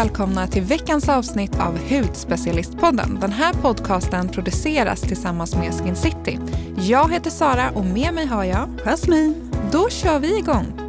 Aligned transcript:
välkomna 0.00 0.46
till 0.46 0.62
veckans 0.62 1.08
avsnitt 1.08 1.60
av 1.60 1.78
Hudspecialistpodden. 1.88 3.18
Den 3.20 3.32
här 3.32 3.52
podcasten 3.52 4.28
produceras 4.28 5.00
tillsammans 5.00 5.54
med 5.54 5.74
Skin 5.74 5.96
City. 5.96 6.38
Jag 6.76 7.12
heter 7.12 7.30
Sara 7.30 7.70
och 7.70 7.84
med 7.84 8.14
mig 8.14 8.26
har 8.26 8.44
jag 8.44 8.68
Jasmin. 8.84 9.50
Då 9.72 9.88
kör 9.88 10.18
vi 10.18 10.38
igång. 10.38 10.79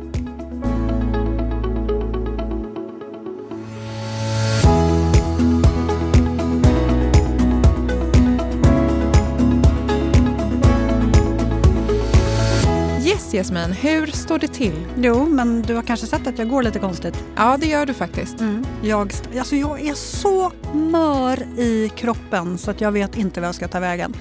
Jasmin, 13.42 13.72
hur 13.72 14.08
står 14.08 14.40
det 14.40 14.48
till? 14.48 14.88
Jo, 14.98 15.26
men 15.26 15.62
du 15.62 15.76
har 15.76 15.82
kanske 15.82 16.08
sett 16.08 16.28
att 16.28 16.38
jag 16.40 16.50
går 16.50 16.64
lite 16.64 16.80
konstigt. 16.80 17.24
Ja, 17.36 17.58
det 17.58 17.68
gör 17.68 17.86
du 17.86 17.94
faktiskt. 17.94 18.40
Mm. 18.40 18.66
Jag, 18.84 19.12
alltså 19.40 19.56
jag 19.56 19.82
är 19.82 19.94
så 19.94 20.52
mör 20.74 21.60
i 21.60 21.92
kroppen 21.96 22.58
så 22.58 22.72
att 22.72 22.82
jag 22.82 22.92
vet 22.92 23.18
inte 23.18 23.40
vad 23.40 23.48
jag 23.48 23.56
ska 23.56 23.68
ta 23.68 23.80
vägen. 23.80 24.14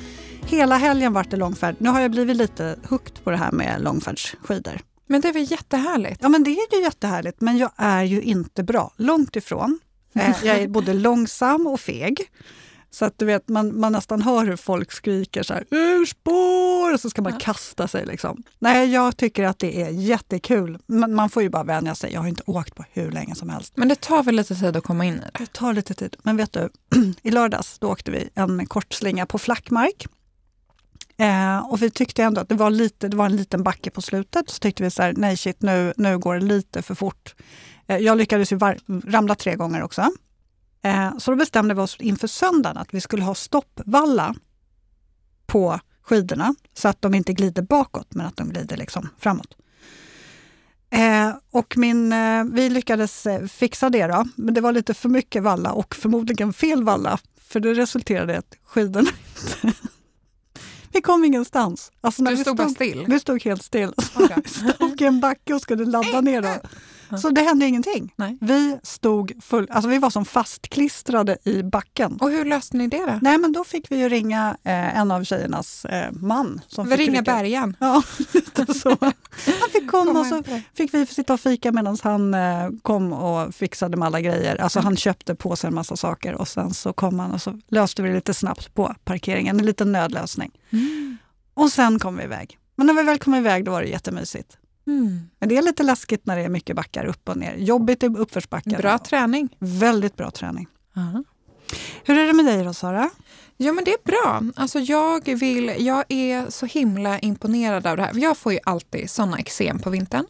Hela 0.47 0.77
helgen 0.77 1.13
vart 1.13 1.30
det 1.30 1.37
långfärd. 1.37 1.77
Nu 1.79 1.89
har 1.89 2.01
jag 2.01 2.11
blivit 2.11 2.37
lite 2.37 2.77
hooked 2.89 3.25
på 3.25 3.30
det 3.30 3.37
här 3.37 3.53
med 3.53 3.83
långfärdsskidor. 3.83 4.80
Men 5.07 5.21
det 5.21 5.29
är 5.29 5.33
väl 5.33 5.51
jättehärligt? 5.51 6.19
Ja, 6.23 6.29
men 6.29 6.45
det 6.45 6.51
är 6.51 6.77
ju 6.77 6.83
jättehärligt, 6.83 7.41
men 7.41 7.59
jag 7.59 7.71
är 7.77 8.02
ju 8.02 8.23
inte 8.23 8.63
bra. 8.63 8.93
Långt 8.97 9.37
ifrån. 9.37 9.79
Eh, 10.15 10.37
jag 10.45 10.57
är 10.57 10.69
både 10.69 10.95
långsam 10.95 11.66
och 11.66 11.80
feg. 11.80 12.30
Så 12.91 13.05
att 13.05 13.19
du 13.19 13.25
vet, 13.25 13.49
man, 13.49 13.80
man 13.80 13.93
nästan 13.93 14.23
hör 14.23 14.47
hur 14.47 14.57
folk 14.57 14.93
skriker 14.93 15.43
så 15.43 15.55
här, 15.55 15.65
ur 15.71 16.07
spår! 16.07 16.95
Och 16.95 17.01
så 17.01 17.11
ska 17.11 17.23
man 17.23 17.33
ja. 17.33 17.39
kasta 17.39 17.89
sig. 17.89 18.07
Liksom. 18.07 18.43
Nej, 18.59 18.93
jag 18.93 19.16
tycker 19.16 19.45
att 19.45 19.59
det 19.59 19.83
är 19.83 19.91
jättekul. 19.91 20.79
Men 20.87 21.15
man 21.15 21.30
får 21.30 21.43
ju 21.43 21.49
bara 21.49 21.65
vänja 21.65 21.95
sig. 21.95 22.13
Jag 22.13 22.21
har 22.21 22.29
inte 22.29 22.43
åkt 22.47 22.75
på 22.75 22.85
hur 22.93 23.11
länge 23.11 23.35
som 23.35 23.49
helst. 23.49 23.73
Men 23.77 23.89
det 23.89 24.01
tar 24.01 24.23
väl 24.23 24.35
lite 24.35 24.55
tid 24.55 24.77
att 24.77 24.85
komma 24.85 25.05
in 25.05 25.15
i 25.15 25.18
det? 25.18 25.30
Det 25.38 25.52
tar 25.52 25.73
lite 25.73 25.95
tid. 25.95 26.16
Men 26.23 26.37
vet 26.37 26.52
du, 26.52 26.68
i 27.23 27.30
lördags 27.30 27.79
då 27.79 27.88
åkte 27.88 28.11
vi 28.11 28.29
en 28.35 28.66
kort 28.66 28.93
slinga 28.93 29.27
på 29.27 29.38
flackmark. 29.38 30.07
Eh, 31.16 31.59
och 31.59 31.83
vi 31.83 31.91
tyckte 31.91 32.23
ändå 32.23 32.41
att 32.41 32.49
det 32.49 32.55
var, 32.55 32.71
lite, 32.71 33.09
det 33.09 33.16
var 33.16 33.27
en 33.27 33.37
liten 33.37 33.63
backe 33.63 33.91
på 33.91 34.02
slutet. 34.02 34.51
Så 34.51 34.59
tyckte 34.59 34.83
vi 34.83 34.91
så 34.91 35.02
här, 35.02 35.15
nej 35.16 35.37
shit, 35.37 35.63
nu, 35.63 35.95
nu 35.96 36.18
går 36.18 36.35
det 36.35 36.41
lite 36.41 36.83
för 36.83 36.95
fort. 36.95 37.35
Eh, 37.87 37.96
jag 37.96 38.18
lyckades 38.18 38.52
ju 38.52 38.59
ramla 39.05 39.35
tre 39.35 39.57
gånger 39.57 39.83
också. 39.83 40.11
Eh, 40.83 41.19
så 41.19 41.31
då 41.31 41.37
bestämde 41.37 41.75
vi 41.75 41.81
oss 41.81 41.97
inför 42.01 42.27
söndagen 42.27 42.77
att 42.77 42.95
vi 42.95 43.01
skulle 43.01 43.23
ha 43.23 43.35
stoppvalla 43.35 44.35
på 45.47 45.81
skidorna 46.03 46.55
så 46.75 46.89
att 46.89 47.03
de 47.03 47.15
inte 47.15 47.33
glider 47.33 47.63
bakåt 47.63 48.15
men 48.15 48.27
att 48.27 48.37
de 48.37 48.49
glider 48.49 48.77
liksom 48.77 49.09
framåt. 49.19 49.57
Eh, 50.91 51.35
och 51.51 51.77
min, 51.77 52.13
eh, 52.13 52.45
vi 52.45 52.71
lyckades 52.71 53.27
eh, 53.27 53.47
fixa 53.47 53.91
det 53.91 54.07
då, 54.07 54.25
men 54.37 54.55
det 54.55 54.61
var 54.61 54.73
lite 54.73 54.95
för 54.95 55.09
mycket 55.09 55.43
valla 55.43 55.73
och 55.73 55.95
förmodligen 55.95 56.53
fel 56.53 56.85
valla. 56.85 57.19
För 57.41 57.61
det 57.61 57.75
resulterade 57.75 58.33
i 58.33 58.37
att 58.37 58.57
skidorna 58.65 59.11
inte... 59.63 59.79
vi 60.93 61.01
kom 61.01 61.25
ingenstans. 61.25 61.93
Alltså 62.01 62.23
du 62.23 62.31
stod, 62.31 62.41
stod 62.41 62.57
bara 62.57 62.69
still? 62.69 63.05
Vi 63.09 63.21
stod 63.21 63.45
helt 63.45 63.65
still. 63.65 63.93
Okay. 64.17 64.43
vi 64.62 64.73
stod 64.73 65.03
i 65.03 65.05
en 65.05 65.21
backe 65.21 65.55
och 65.55 65.61
skulle 65.61 65.84
ladda 65.84 66.21
ner. 66.21 66.43
Då. 66.43 66.49
Så 67.19 67.31
det 67.31 67.41
hände 67.41 67.66
ingenting. 67.66 68.12
Nej. 68.16 68.39
Vi 68.41 68.78
stod 68.83 69.33
full, 69.43 69.66
alltså 69.71 69.91
vi 69.91 69.99
var 69.99 70.11
som 70.11 70.25
fastklistrade 70.25 71.37
i 71.44 71.62
backen. 71.62 72.19
Och 72.21 72.31
hur 72.31 72.44
löste 72.44 72.77
ni 72.77 72.89
det 72.89 73.06
då? 73.06 73.19
Nej 73.22 73.39
men 73.39 73.53
då 73.53 73.65
fick 73.65 73.91
vi 73.91 73.97
ju 73.97 74.09
ringa 74.09 74.56
eh, 74.65 74.99
en 74.99 75.11
av 75.11 75.25
tjejernas 75.25 75.84
eh, 75.84 76.12
man. 76.12 76.61
Som 76.69 76.89
vi 76.89 76.97
fick 76.97 77.09
ringa 77.09 77.22
Bergan? 77.22 77.77
Ja, 77.81 78.03
lite 78.33 78.75
så. 78.75 78.97
Han 79.61 79.71
fick 79.72 79.91
komma 79.91 80.21
och 80.21 80.27
så 80.27 80.43
fick 80.75 80.94
vi 80.94 81.06
sitta 81.06 81.33
och 81.33 81.41
fika 81.41 81.72
medan 81.72 81.97
han 82.03 82.34
eh, 82.34 82.69
kom 82.83 83.12
och 83.12 83.55
fixade 83.55 83.97
med 83.97 84.06
alla 84.06 84.21
grejer. 84.21 84.56
Alltså 84.56 84.81
han 84.81 84.97
köpte 84.97 85.34
på 85.34 85.56
sig 85.56 85.69
en 85.69 85.75
massa 85.75 85.97
saker 85.97 86.34
och 86.34 86.49
sen 86.49 86.75
så 86.75 86.93
kom 86.93 87.19
han 87.19 87.33
och 87.33 87.43
så 87.43 87.61
löste 87.69 88.03
vi 88.03 88.09
det 88.09 88.15
lite 88.15 88.34
snabbt 88.34 88.75
på 88.75 88.95
parkeringen. 89.05 89.61
En 89.61 89.67
liten 89.67 89.93
nödlösning. 89.93 90.51
Mm. 90.71 91.19
Och 91.55 91.73
sen 91.73 91.99
kom 91.99 92.17
vi 92.17 92.25
iväg. 92.25 92.59
Men 92.77 92.87
när 92.87 92.95
vi 92.95 93.03
väl 93.03 93.19
kom 93.19 93.34
iväg 93.34 93.65
då 93.65 93.71
var 93.71 93.83
det 93.83 93.89
jättemysigt. 93.89 94.57
Mm. 94.91 95.31
Men 95.39 95.49
det 95.49 95.56
är 95.56 95.62
lite 95.62 95.83
läskigt 95.83 96.27
när 96.27 96.37
det 96.37 96.43
är 96.43 96.49
mycket 96.49 96.77
backar 96.77 97.05
upp 97.05 97.28
och 97.28 97.37
ner. 97.37 97.56
Jobbigt 97.56 98.03
i 98.03 98.06
uppförsbackar. 98.06 98.78
Bra 98.78 98.99
träning. 98.99 99.49
Väldigt 99.59 100.17
bra 100.17 100.31
träning. 100.31 100.67
Uh-huh. 100.95 101.25
Hur 102.05 102.19
är 102.19 102.27
det 102.27 102.33
med 102.33 102.45
dig 102.45 102.65
då, 102.65 102.75
Sara? 102.75 103.11
Ja, 103.56 103.73
men 103.73 103.84
det 103.84 103.91
är 103.91 104.05
bra. 104.05 104.43
Alltså 104.56 104.78
jag, 104.78 105.25
vill, 105.25 105.75
jag 105.78 106.05
är 106.09 106.51
så 106.51 106.67
himla 106.67 107.19
imponerad 107.19 107.87
av 107.87 107.97
det 107.97 108.03
här. 108.03 108.12
Jag 108.15 108.37
får 108.37 108.53
ju 108.53 108.59
alltid 108.65 109.11
såna 109.11 109.39
eksem 109.39 109.78
på 109.78 109.91
vintern. 109.91 110.27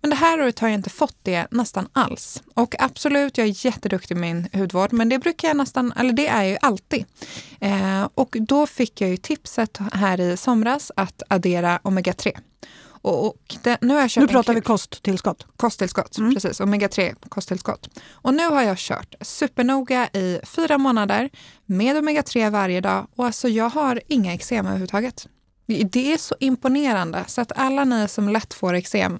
Men 0.00 0.10
det 0.10 0.16
här 0.16 0.40
året 0.40 0.58
har 0.58 0.68
jag 0.68 0.74
inte 0.74 0.90
fått 0.90 1.16
det 1.22 1.46
nästan 1.50 1.88
alls. 1.92 2.42
Och 2.54 2.74
absolut, 2.78 3.38
jag 3.38 3.46
är 3.46 3.66
jätteduktig 3.66 4.16
med 4.16 4.36
min 4.36 4.60
hudvård, 4.60 4.92
men 4.92 5.08
det 5.08 5.18
brukar 5.18 5.48
jag 5.48 5.56
nästan, 5.56 5.92
eller 5.96 6.12
det 6.12 6.26
är 6.26 6.42
jag 6.42 6.50
ju 6.50 6.58
alltid. 6.60 7.04
Eh, 7.60 8.08
och 8.14 8.36
då 8.40 8.66
fick 8.66 9.00
jag 9.00 9.10
ju 9.10 9.16
tipset 9.16 9.78
här 9.92 10.20
i 10.20 10.36
somras 10.36 10.92
att 10.96 11.22
addera 11.28 11.78
omega-3. 11.82 12.38
Och, 13.02 13.26
och 13.26 13.56
det, 13.62 13.78
nu, 13.80 13.94
har 13.94 14.00
jag 14.00 14.10
kört 14.10 14.22
nu 14.22 14.28
pratar 14.28 14.54
vi 14.54 14.60
kosttillskott. 14.60 15.46
Kosttillskott, 15.56 16.18
mm. 16.18 16.34
precis. 16.34 16.60
Omega-3 16.60 17.14
kosttillskott. 17.28 17.88
Och 18.12 18.34
nu 18.34 18.46
har 18.46 18.62
jag 18.62 18.78
kört 18.78 19.14
supernoga 19.20 20.08
i 20.12 20.40
fyra 20.44 20.78
månader 20.78 21.30
med 21.66 21.96
omega-3 21.96 22.50
varje 22.50 22.80
dag 22.80 23.06
och 23.16 23.26
alltså 23.26 23.48
jag 23.48 23.68
har 23.68 24.00
inga 24.08 24.34
eksem 24.34 24.66
överhuvudtaget. 24.66 25.28
Det 25.66 26.12
är 26.12 26.18
så 26.18 26.34
imponerande 26.40 27.24
så 27.26 27.40
att 27.40 27.52
alla 27.56 27.84
ni 27.84 28.08
som 28.08 28.28
lätt 28.28 28.54
får 28.54 28.74
eksem 28.74 29.18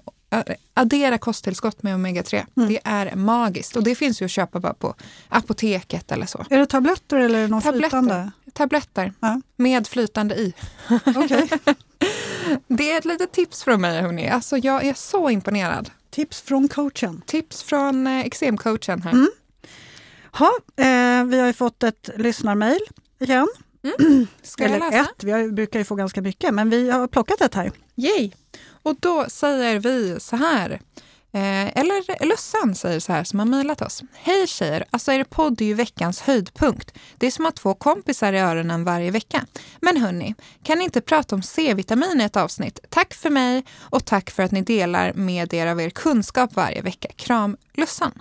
addera 0.74 1.18
kosttillskott 1.18 1.82
med 1.82 1.94
omega-3. 1.94 2.46
Mm. 2.56 2.68
Det 2.68 2.80
är 2.84 3.16
magiskt 3.16 3.76
och 3.76 3.82
det 3.82 3.94
finns 3.94 4.22
ju 4.22 4.24
att 4.24 4.30
köpa 4.30 4.60
bara 4.60 4.74
på 4.74 4.94
apoteket 5.28 6.12
eller 6.12 6.26
så. 6.26 6.44
Är 6.50 6.58
det 6.58 6.66
tabletter 6.66 7.16
eller 7.16 7.38
är 7.38 7.42
det 7.42 7.48
något 7.48 7.64
tabletter. 7.64 7.88
flytande? 7.88 8.30
Tabletter 8.52 9.12
ja. 9.20 9.40
med 9.56 9.86
flytande 9.86 10.34
i. 10.34 10.54
Okay. 11.04 11.48
Det 12.66 12.92
är 12.92 12.98
ett 12.98 13.04
litet 13.04 13.32
tips 13.32 13.64
från 13.64 13.80
mig 13.80 14.00
hörni. 14.00 14.28
Alltså 14.28 14.56
jag 14.56 14.86
är 14.86 14.94
så 14.94 15.30
imponerad. 15.30 15.90
Tips 16.10 16.40
från 16.40 16.68
coachen. 16.68 17.22
Tips 17.26 17.62
från 17.62 18.06
eh, 18.06 18.26
eksemcoachen 18.26 19.02
här. 19.02 19.12
Mm. 19.12 19.30
Ha, 20.32 20.52
eh, 20.76 21.24
vi 21.24 21.40
har 21.40 21.46
ju 21.46 21.52
fått 21.52 21.82
ett 21.82 22.10
lyssnarmail 22.16 22.80
igen. 23.20 23.48
Mm. 23.82 24.26
Ska 24.42 24.64
Eller 24.64 24.78
jag 24.78 24.92
läsa? 24.92 25.10
ett, 25.10 25.24
vi 25.24 25.52
brukar 25.52 25.78
ju 25.78 25.84
få 25.84 25.94
ganska 25.94 26.22
mycket, 26.22 26.54
men 26.54 26.70
vi 26.70 26.90
har 26.90 27.06
plockat 27.08 27.40
ett 27.40 27.54
här. 27.54 27.72
Yay! 27.96 28.30
Och 28.82 28.96
då 29.00 29.24
säger 29.28 29.78
vi 29.78 30.16
så 30.20 30.36
här. 30.36 30.80
Eh, 31.32 31.78
eller 31.78 32.26
Lussan 32.26 32.74
säger 32.74 33.00
så 33.00 33.12
här 33.12 33.24
som 33.24 33.38
har 33.38 33.46
mejlat 33.46 33.82
oss. 33.82 34.02
Hej 34.12 34.46
tjejer! 34.46 34.84
Alltså 34.90 35.12
er 35.12 35.24
podd 35.24 35.60
är 35.60 35.64
ju 35.64 35.74
veckans 35.74 36.20
höjdpunkt. 36.20 36.98
Det 37.16 37.26
är 37.26 37.30
som 37.30 37.46
att 37.46 37.56
två 37.56 37.74
kompisar 37.74 38.32
i 38.32 38.38
öronen 38.38 38.84
varje 38.84 39.10
vecka. 39.10 39.46
Men 39.80 39.96
hörni, 39.96 40.34
kan 40.62 40.78
ni 40.78 40.84
inte 40.84 41.00
prata 41.00 41.34
om 41.34 41.42
C-vitamin 41.42 42.20
i 42.20 42.24
ett 42.24 42.36
avsnitt? 42.36 42.78
Tack 42.88 43.14
för 43.14 43.30
mig 43.30 43.64
och 43.80 44.04
tack 44.04 44.30
för 44.30 44.42
att 44.42 44.52
ni 44.52 44.62
delar 44.62 45.12
med 45.12 45.54
er 45.54 45.66
av 45.66 45.80
er 45.80 45.90
kunskap 45.90 46.56
varje 46.56 46.82
vecka. 46.82 47.08
Kram 47.16 47.56
Lussan! 47.74 48.12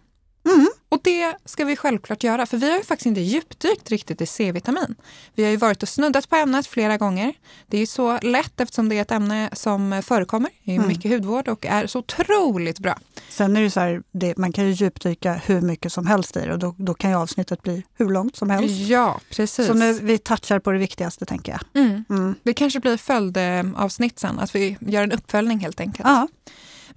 Mm. 0.47 0.67
Och 0.89 0.99
det 1.03 1.35
ska 1.45 1.65
vi 1.65 1.75
självklart 1.75 2.23
göra, 2.23 2.45
för 2.45 2.57
vi 2.57 2.69
har 2.69 2.77
ju 2.77 2.83
faktiskt 2.83 3.05
inte 3.05 3.21
djupdykt 3.21 3.89
riktigt 3.89 4.21
i 4.21 4.25
C-vitamin. 4.25 4.95
Vi 5.35 5.43
har 5.43 5.51
ju 5.51 5.57
varit 5.57 5.83
och 5.83 5.89
snuddat 5.89 6.29
på 6.29 6.35
ämnet 6.35 6.67
flera 6.67 6.97
gånger. 6.97 7.33
Det 7.67 7.77
är 7.77 7.81
ju 7.81 7.87
så 7.87 8.19
lätt 8.19 8.61
eftersom 8.61 8.89
det 8.89 8.97
är 8.97 9.01
ett 9.01 9.11
ämne 9.11 9.49
som 9.53 10.01
förekommer 10.05 10.49
i 10.63 10.75
mm. 10.75 10.87
mycket 10.87 11.11
hudvård 11.11 11.47
och 11.47 11.65
är 11.65 11.87
så 11.87 11.99
otroligt 11.99 12.79
bra. 12.79 12.99
Sen 13.29 13.57
är 13.57 13.61
det 13.61 13.71
så 13.71 13.79
här, 13.79 14.03
det, 14.11 14.37
man 14.37 14.53
kan 14.53 14.65
ju 14.65 14.71
djupdyka 14.71 15.33
hur 15.33 15.61
mycket 15.61 15.93
som 15.93 16.07
helst 16.07 16.37
i 16.37 16.39
det 16.39 16.53
och 16.53 16.59
då, 16.59 16.75
då, 16.77 16.93
kan 16.93 17.09
ju 17.09 17.17
avsnittet 17.17 17.61
bli 17.61 17.83
hur 17.93 18.09
långt 18.09 18.35
som 18.35 18.49
helst. 18.49 18.75
Ja, 18.75 19.19
precis. 19.29 19.67
Så 19.67 19.73
nu 19.73 19.93
vi 19.93 20.17
touchar 20.17 20.59
på 20.59 20.71
det 20.71 20.79
viktigaste 20.79 21.25
tänker 21.25 21.51
jag. 21.51 21.83
Mm. 21.83 22.05
Mm. 22.09 22.35
Det 22.43 22.53
kanske 22.53 22.79
blir 22.79 22.97
följdavsnitt 22.97 24.19
sen, 24.19 24.39
att 24.39 24.55
vi 24.55 24.77
gör 24.79 25.03
en 25.03 25.11
uppföljning 25.11 25.59
helt 25.59 25.79
enkelt. 25.79 26.07
Ja. 26.07 26.27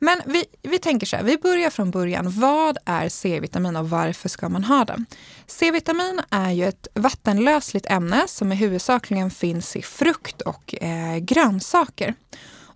Men 0.02 0.20
vi, 0.26 0.44
vi 0.62 0.78
tänker 0.78 1.06
så 1.06 1.16
här, 1.16 1.22
vi 1.22 1.36
börjar 1.36 1.70
från 1.70 1.90
början. 1.90 2.30
Vad 2.30 2.78
är 2.84 3.08
C-vitamin 3.08 3.76
och 3.76 3.90
varför 3.90 4.28
ska 4.28 4.48
man 4.48 4.64
ha 4.64 4.84
det? 4.84 5.04
C-vitamin 5.46 6.20
är 6.30 6.50
ju 6.50 6.64
ett 6.64 6.88
vattenlösligt 6.94 7.86
ämne 7.90 8.24
som 8.28 8.50
huvudsakligen 8.50 9.30
finns 9.30 9.76
i 9.76 9.82
frukt 9.82 10.40
och 10.40 10.82
eh, 10.82 11.18
grönsaker. 11.18 12.14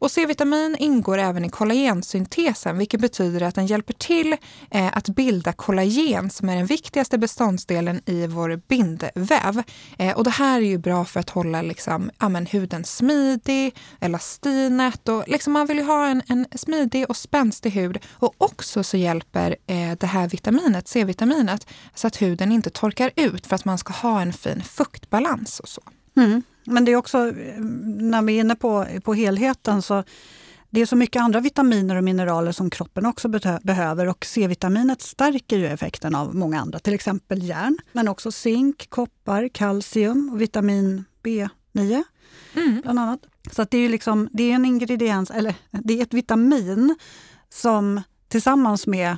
Och 0.05 0.11
C-vitamin 0.11 0.77
ingår 0.79 1.19
även 1.19 1.45
i 1.45 1.49
kollagensyntesen 1.49 2.79
vilket 2.79 3.01
betyder 3.01 3.43
att 3.43 3.55
den 3.55 3.67
hjälper 3.67 3.93
till 3.93 4.37
eh, 4.71 4.97
att 4.97 5.09
bilda 5.09 5.53
kollagen 5.53 6.31
som 6.31 6.49
är 6.49 6.57
den 6.57 6.67
viktigaste 6.67 7.19
beståndsdelen 7.19 8.01
i 8.07 8.27
vår 8.27 8.61
bindväv. 8.69 9.63
Eh, 9.99 10.17
och 10.17 10.25
det 10.25 10.31
här 10.31 10.61
är 10.61 10.67
ju 10.67 10.79
bra 10.79 11.05
för 11.05 11.21
att 11.21 11.31
hålla 11.31 11.63
liksom, 11.63 12.11
amen, 12.19 12.47
huden 12.47 12.85
smidig, 12.85 13.77
elastinet 14.01 15.09
och 15.09 15.25
liksom 15.27 15.53
man 15.53 15.67
vill 15.67 15.79
ju 15.79 15.85
ha 15.85 16.07
en, 16.07 16.23
en 16.27 16.47
smidig 16.55 17.11
och 17.11 17.17
spänstig 17.17 17.71
hud. 17.71 17.99
Och 18.13 18.35
också 18.39 18.83
så 18.83 18.97
hjälper 18.97 19.57
eh, 19.67 19.93
det 20.01 20.07
här 20.07 20.29
vitaminet, 20.29 20.89
C-vitaminet, 20.89 21.67
så 21.95 22.07
att 22.07 22.23
huden 22.23 22.53
inte 22.53 22.71
torkar 22.71 23.11
ut 23.17 23.47
för 23.47 23.55
att 23.55 23.65
man 23.65 23.79
ska 23.79 23.93
ha 23.93 24.21
en 24.21 24.33
fin 24.33 24.63
fuktbalans 24.63 25.61
och 25.61 25.69
så. 25.69 25.83
Mm. 26.17 26.43
Men 26.65 26.85
det 26.85 26.93
är 26.93 26.97
också, 26.97 27.19
när 27.99 28.23
vi 28.23 28.37
är 28.37 28.41
inne 28.41 28.55
på, 28.55 28.87
på 29.05 29.15
helheten, 29.15 29.83
så 29.83 30.05
det 30.71 30.81
är 30.81 30.87
så 30.87 30.97
mycket 30.97 31.23
andra 31.23 31.41
vitaminer 31.41 31.97
och 31.97 32.05
mineraler 32.05 32.53
som 32.53 32.71
kroppen 32.71 33.07
också 33.07 33.29
behöver 33.63 34.07
och 34.07 34.25
C-vitaminet 34.25 35.03
stärker 35.03 35.59
ju 35.59 35.67
effekten 35.67 36.15
av 36.15 36.35
många 36.35 36.61
andra, 36.61 36.79
till 36.79 36.95
exempel 36.95 37.43
järn, 37.43 37.79
men 37.93 38.09
också 38.09 38.33
zink, 38.33 38.91
koppar, 38.91 39.49
kalcium 39.49 40.31
och 40.33 40.41
vitamin 40.41 41.05
B9 41.23 42.03
mm. 42.55 42.81
bland 42.83 42.99
annat. 42.99 43.21
Så 43.53 43.63
att 43.63 43.71
det 43.71 43.77
är 43.77 43.81
ju 43.81 43.89
liksom, 43.89 44.29
det 44.33 44.51
är 44.51 44.55
en 44.55 44.65
ingrediens, 44.65 45.31
eller 45.31 45.55
det 45.71 45.99
är 45.99 46.03
ett 46.03 46.15
vitamin 46.15 46.97
som 47.49 48.03
tillsammans 48.29 48.87
med 48.87 49.17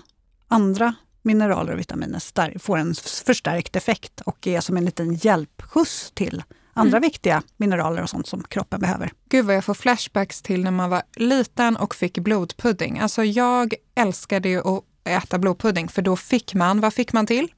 andra 0.49 0.95
mineraler 1.23 1.73
och 1.73 1.79
vitaminer 1.79 2.59
får 2.59 2.79
en 2.79 2.95
förstärkt 3.27 3.77
effekt 3.77 4.21
och 4.21 4.47
är 4.47 4.61
som 4.61 4.77
en 4.77 4.85
liten 4.85 5.15
hjälpskjuts 5.15 6.13
till 6.15 6.43
andra 6.77 6.97
mm. 6.97 7.07
viktiga 7.09 7.43
mineraler 7.57 8.03
och 8.03 8.11
sånt 8.11 8.27
som 8.27 8.43
kroppen 8.43 8.81
behöver. 8.81 9.13
Gud 9.29 9.45
vad 9.45 9.57
jag 9.57 9.65
får 9.65 9.75
flashbacks 9.75 10.43
till 10.43 10.65
när 10.65 10.71
man 10.71 10.91
var 10.91 11.03
liten 11.17 11.77
och 11.77 11.95
fick 11.95 12.19
blodpudding. 12.19 12.99
Alltså 12.99 13.25
jag 13.25 13.75
älskade 13.95 14.49
ju 14.49 14.59
att 14.69 14.85
äta 15.05 15.39
blodpudding 15.39 15.89
för 15.89 16.03
då 16.03 16.17
fick 16.17 16.55
man, 16.55 16.81
vad 16.81 16.95
fick 16.95 17.13
man 17.13 17.27
till? 17.27 17.49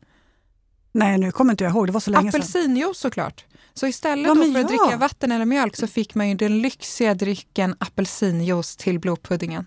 Nej, 0.93 1.19
nu 1.19 1.31
kommer 1.31 1.53
inte 1.53 1.65
jag 1.65 1.71
ihåg, 1.71 1.87
det 1.87 1.93
var 1.93 2.01
så 2.01 2.11
länge 2.11 2.33
sedan. 2.33 2.41
Apelsinjuice 2.41 2.99
såklart. 2.99 3.45
Så 3.75 3.87
istället 3.87 4.27
ja, 4.27 4.35
för 4.35 4.43
att 4.43 4.57
ja. 4.57 4.63
dricka 4.63 4.97
vatten 4.97 5.33
eller 5.33 5.45
mjölk 5.45 5.77
så 5.77 5.87
fick 5.87 6.15
man 6.15 6.29
ju 6.29 6.35
den 6.35 6.63
lyxiga 6.63 7.15
drycken 7.15 7.77
apelsinjuice 7.79 8.77
till 8.77 8.99
blodpuddingen. 8.99 9.67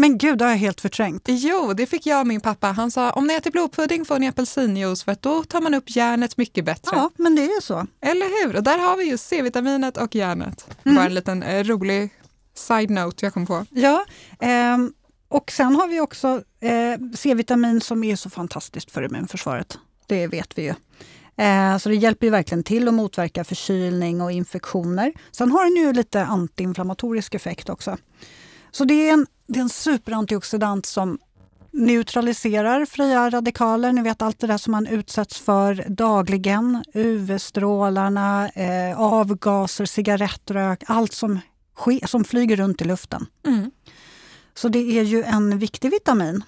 Men 0.00 0.18
gud, 0.18 0.38
det 0.38 0.44
har 0.44 0.50
jag 0.50 0.58
helt 0.58 0.80
förträngt. 0.80 1.22
Jo, 1.26 1.72
det 1.72 1.86
fick 1.86 2.06
jag 2.06 2.20
och 2.20 2.26
min 2.26 2.40
pappa. 2.40 2.66
Han 2.66 2.90
sa 2.90 3.10
om 3.10 3.26
ni 3.26 3.34
äter 3.34 3.50
blodpudding 3.50 4.04
får 4.04 4.18
ni 4.18 4.28
apelsinjuice 4.28 5.04
för 5.04 5.12
att 5.12 5.22
då 5.22 5.44
tar 5.44 5.60
man 5.60 5.74
upp 5.74 5.96
järnet 5.96 6.36
mycket 6.36 6.64
bättre. 6.64 6.90
Ja, 6.96 7.10
men 7.16 7.34
det 7.34 7.42
är 7.42 7.54
ju 7.54 7.60
så. 7.60 7.86
Eller 8.00 8.46
hur? 8.46 8.56
Och 8.56 8.62
där 8.62 8.78
har 8.78 8.96
vi 8.96 9.04
just 9.04 9.28
C-vitaminet 9.28 9.96
och 9.96 10.14
järnet. 10.14 10.66
Mm. 10.84 10.96
Bara 10.96 11.06
en 11.06 11.14
liten 11.14 11.42
eh, 11.42 11.64
rolig 11.64 12.10
side-note 12.54 13.26
jag 13.26 13.34
kom 13.34 13.46
på. 13.46 13.66
Ja, 13.70 14.04
eh, 14.40 14.78
och 15.28 15.50
sen 15.50 15.76
har 15.76 15.88
vi 15.88 16.00
också 16.00 16.42
eh, 16.60 17.00
C-vitamin 17.16 17.80
som 17.80 18.04
är 18.04 18.16
så 18.16 18.30
fantastiskt 18.30 18.90
för 18.90 19.02
immunförsvaret. 19.02 19.78
Det 20.06 20.26
vet 20.26 20.58
vi 20.58 20.62
ju. 20.62 20.74
Eh, 21.44 21.78
så 21.78 21.88
det 21.88 21.94
hjälper 21.94 22.26
ju 22.26 22.30
verkligen 22.30 22.64
till 22.64 22.88
att 22.88 22.94
motverka 22.94 23.44
förkylning 23.44 24.20
och 24.20 24.32
infektioner. 24.32 25.12
Sen 25.30 25.52
har 25.52 25.64
den 25.64 25.86
ju 25.86 25.92
lite 25.92 26.24
antiinflammatorisk 26.24 27.34
effekt 27.34 27.68
också. 27.68 27.96
Så 28.70 28.84
det 28.84 29.08
är 29.08 29.12
en, 29.12 29.26
det 29.46 29.58
är 29.58 29.62
en 29.62 29.68
superantioxidant 29.68 30.86
som 30.86 31.18
neutraliserar 31.72 32.84
fria 32.84 33.30
radikaler. 33.30 33.92
Ni 33.92 34.02
vet 34.02 34.22
allt 34.22 34.38
det 34.38 34.46
där 34.46 34.58
som 34.58 34.72
man 34.72 34.86
utsätts 34.86 35.38
för 35.38 35.84
dagligen. 35.88 36.84
UV-strålarna, 36.94 38.48
eh, 38.48 39.00
avgaser, 39.00 39.84
cigarettrök, 39.84 40.84
allt 40.86 41.12
som, 41.12 41.40
som 42.06 42.24
flyger 42.24 42.56
runt 42.56 42.82
i 42.82 42.84
luften. 42.84 43.26
Mm. 43.46 43.70
Så 44.54 44.68
det 44.68 44.98
är 44.98 45.02
ju 45.02 45.22
en 45.22 45.58
viktig 45.58 45.90
vitamin. 45.90 46.42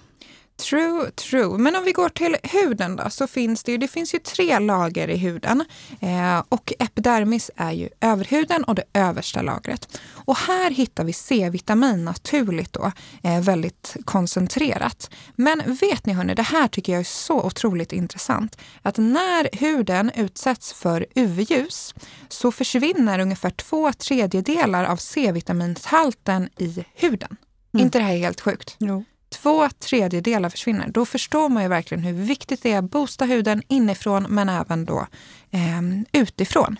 True, 0.57 1.11
true. 1.11 1.57
Men 1.57 1.75
om 1.75 1.83
vi 1.83 1.91
går 1.91 2.09
till 2.09 2.37
huden 2.43 2.95
då, 2.95 3.09
så 3.09 3.27
finns 3.27 3.63
det 3.63 3.71
ju, 3.71 3.77
det 3.77 3.87
finns 3.87 4.13
ju 4.13 4.19
tre 4.19 4.59
lager 4.59 5.07
i 5.07 5.17
huden. 5.17 5.63
Eh, 5.99 6.43
och 6.49 6.73
epidermis 6.79 7.51
är 7.55 7.71
ju 7.71 7.89
överhuden 8.01 8.63
och 8.63 8.75
det 8.75 8.83
översta 8.93 9.41
lagret. 9.41 9.99
Och 10.13 10.37
här 10.37 10.71
hittar 10.71 11.03
vi 11.03 11.13
C-vitamin 11.13 12.05
naturligt 12.05 12.73
då, 12.73 12.91
eh, 13.23 13.41
väldigt 13.41 13.95
koncentrerat. 14.05 15.09
Men 15.35 15.77
vet 15.81 16.05
ni 16.05 16.13
hörni, 16.13 16.35
det 16.35 16.41
här 16.41 16.67
tycker 16.67 16.93
jag 16.93 16.99
är 16.99 17.03
så 17.03 17.41
otroligt 17.43 17.93
intressant. 17.93 18.57
Att 18.81 18.97
när 18.97 19.57
huden 19.57 20.11
utsätts 20.15 20.73
för 20.73 21.05
UV-ljus 21.15 21.95
så 22.29 22.51
försvinner 22.51 23.19
ungefär 23.19 23.49
två 23.49 23.93
tredjedelar 23.93 24.83
av 24.83 24.97
C-vitaminshalten 24.97 26.49
i 26.57 26.85
huden. 26.95 27.37
Mm. 27.73 27.85
inte 27.85 27.97
det 27.97 28.03
här 28.03 28.17
helt 28.17 28.41
sjukt? 28.41 28.75
Jo 28.79 29.03
två 29.31 29.69
tredjedelar 29.69 30.49
försvinner, 30.49 30.87
då 30.87 31.05
förstår 31.05 31.49
man 31.49 31.63
ju 31.63 31.69
verkligen 31.69 32.03
hur 32.03 32.13
viktigt 32.13 32.63
det 32.63 32.71
är 32.71 32.77
att 32.77 32.91
boosta 32.91 33.25
huden 33.25 33.61
inifrån 33.67 34.25
men 34.29 34.49
även 34.49 34.85
då 34.85 35.07
eh, 35.51 36.21
utifrån. 36.21 36.79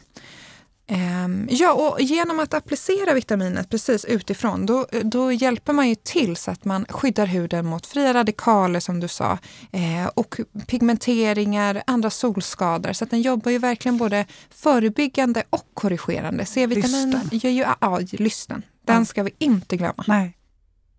Eh, 0.87 1.27
ja, 1.49 1.73
och 1.73 2.01
genom 2.01 2.39
att 2.39 2.53
applicera 2.53 3.13
vitaminet 3.13 3.69
precis 3.69 4.05
utifrån, 4.05 4.65
då, 4.65 4.85
då 5.03 5.31
hjälper 5.31 5.73
man 5.73 5.89
ju 5.89 5.95
till 5.95 6.35
så 6.35 6.51
att 6.51 6.65
man 6.65 6.85
skyddar 6.89 7.25
huden 7.25 7.65
mot 7.65 7.85
fria 7.85 8.13
radikaler 8.13 8.79
som 8.79 8.99
du 8.99 9.07
sa 9.07 9.37
eh, 9.71 10.07
och 10.13 10.39
pigmenteringar, 10.67 11.83
andra 11.87 12.09
solskador. 12.09 12.93
Så 12.93 13.03
att 13.03 13.09
den 13.09 13.21
jobbar 13.21 13.51
ju 13.51 13.57
verkligen 13.57 13.97
både 13.97 14.25
förebyggande 14.49 15.43
och 15.49 15.67
korrigerande. 15.73 16.45
C-vitamin 16.45 17.19
gör 17.31 17.51
ju, 17.51 17.65
ja, 17.79 17.99
lysten. 18.11 18.65
Den 18.85 18.97
ja. 18.97 19.05
ska 19.05 19.23
vi 19.23 19.31
inte 19.37 19.77
glömma. 19.77 20.03
Nej. 20.07 20.37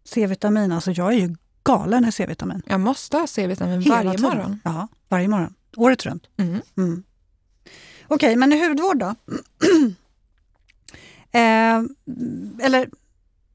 C-vitamin, 0.05 0.73
alltså 0.73 0.91
jag 0.91 1.13
är 1.13 1.19
ju 1.19 1.37
galen 1.65 2.05
i 2.05 2.13
C-vitamin. 2.13 2.63
Jag 2.67 2.81
måste 2.81 3.17
ha 3.17 3.27
C-vitamin 3.27 3.81
varje 3.81 4.11
tiden. 4.11 4.31
morgon. 4.31 4.61
Ja, 4.65 4.89
varje 5.09 5.29
morgon. 5.29 5.55
Året 5.77 6.07
runt. 6.07 6.27
Mm. 6.37 6.61
Mm. 6.77 7.03
Okej, 8.09 8.17
okay, 8.17 8.37
men 8.37 8.53
i 8.53 8.69
hudvård 8.69 8.99
då? 8.99 9.07
eh, 11.33 11.83
eller 12.67 12.89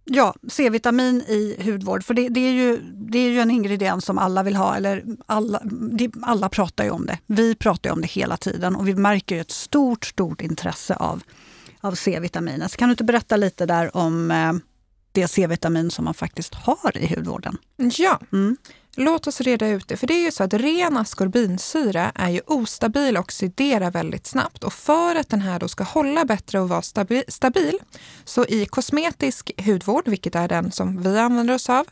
ja, 0.06 0.36
C-vitamin 0.48 1.21
i 1.21 1.56
hudvård. 1.65 2.04
För 2.04 2.13
det, 2.13 2.30
det, 2.30 2.39
är 2.39 2.51
ju, 2.51 2.80
det 2.94 3.19
är 3.19 3.30
ju 3.30 3.39
en 3.39 3.51
ingrediens 3.51 4.06
som 4.06 4.18
alla 4.18 4.44
vill 4.44 4.56
ha. 4.56 4.75
Eller 4.75 5.04
alla, 5.25 5.62
det, 5.92 6.12
alla 6.21 6.50
pratar 6.50 6.83
ju 6.83 6.89
om 6.89 7.06
det. 7.06 7.19
Vi 7.25 7.56
pratar 7.56 7.92
om 7.92 8.01
det 8.01 8.07
hela 8.07 8.38
tiden 8.38 8.75
och 8.75 8.88
vi 8.88 8.95
märker 8.95 9.42
ett 9.42 9.51
stort, 9.51 10.06
stort 10.06 10.42
intresse 10.42 10.95
av, 10.95 11.24
av 11.81 11.95
C-vitaminet. 11.95 12.77
Kan 12.77 12.89
du 12.89 12.92
inte 12.94 13.04
berätta 13.04 13.38
lite 13.38 13.65
där 13.65 13.98
om 13.98 14.31
eh, 14.31 14.54
det 15.17 15.27
C-vitamin 15.27 15.91
som 15.91 16.05
man 16.05 16.13
faktiskt 16.13 16.55
har 16.55 16.97
i 16.97 17.13
hudvården. 17.15 17.57
Ja, 17.77 18.19
mm 18.31 18.57
låt 18.97 19.27
oss 19.27 19.41
reda 19.41 19.67
ut 19.67 19.88
det. 19.88 19.97
För 19.97 20.07
det 20.07 20.13
är 20.13 20.23
ju 20.23 20.31
så 20.31 20.44
att 20.44 20.53
ren 20.53 20.97
askorbinsyra 20.97 22.11
är 22.15 22.29
ju 22.29 22.41
ostabil 22.45 23.17
och 23.17 23.23
oxiderar 23.23 23.91
väldigt 23.91 24.27
snabbt. 24.27 24.63
Och 24.63 24.73
för 24.73 25.15
att 25.15 25.29
den 25.29 25.41
här 25.41 25.59
då 25.59 25.67
ska 25.67 25.83
hålla 25.83 26.25
bättre 26.25 26.59
och 26.59 26.69
vara 26.69 26.81
stabi 26.81 27.23
stabil, 27.27 27.79
så 28.25 28.45
i 28.45 28.65
kosmetisk 28.65 29.51
hudvård, 29.65 30.07
vilket 30.07 30.35
är 30.35 30.47
den 30.47 30.71
som 30.71 31.01
vi 31.01 31.19
använder 31.19 31.53
oss 31.53 31.69
av, 31.69 31.85